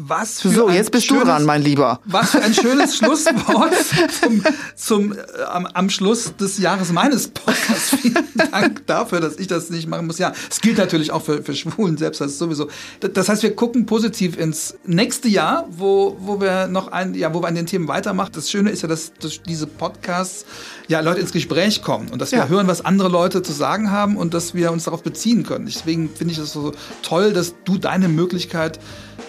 [0.00, 1.98] Was für so, jetzt bist schönes, du dran, mein Lieber.
[2.04, 3.74] Was für ein schönes Schlusswort
[4.20, 4.44] zum,
[4.76, 7.96] zum, äh, am, am Schluss des Jahres meines Podcasts.
[8.00, 10.20] Vielen Dank dafür, dass ich das nicht machen muss.
[10.20, 12.68] Ja, es gilt natürlich auch für, für Schwulen selbst, das ist sowieso.
[13.00, 17.42] Das heißt, wir gucken positiv ins nächste Jahr, wo, wo wir noch ein, ja, wo
[17.42, 18.30] wir an den Themen weitermachen.
[18.34, 20.46] Das Schöne ist ja, dass durch diese Podcasts
[20.86, 22.46] ja Leute ins Gespräch kommen und dass wir ja.
[22.46, 25.66] hören, was andere Leute zu sagen haben und dass wir uns darauf beziehen können.
[25.66, 26.72] Deswegen finde ich das so
[27.02, 28.78] toll, dass du deine Möglichkeit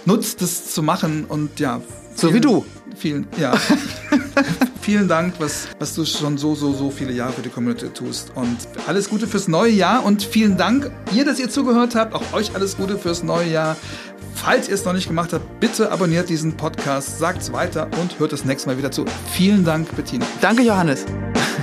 [0.06, 1.82] nutzt, das zu machen und ja.
[2.16, 2.66] So wie du.
[2.96, 3.54] Vielen, ja.
[4.82, 8.32] vielen Dank, was, was du schon so, so, so viele Jahre für die Community tust.
[8.36, 12.14] Und alles Gute fürs neue Jahr und vielen Dank, ihr, dass ihr zugehört habt.
[12.14, 13.78] Auch euch alles Gute fürs neue Jahr.
[14.36, 18.20] Falls ihr es noch nicht gemacht habt, bitte abonniert diesen Podcast, sagt es weiter und
[18.20, 19.06] hört das nächste Mal wieder zu.
[19.32, 20.26] Vielen Dank, Bettina.
[20.42, 21.06] Danke, Johannes.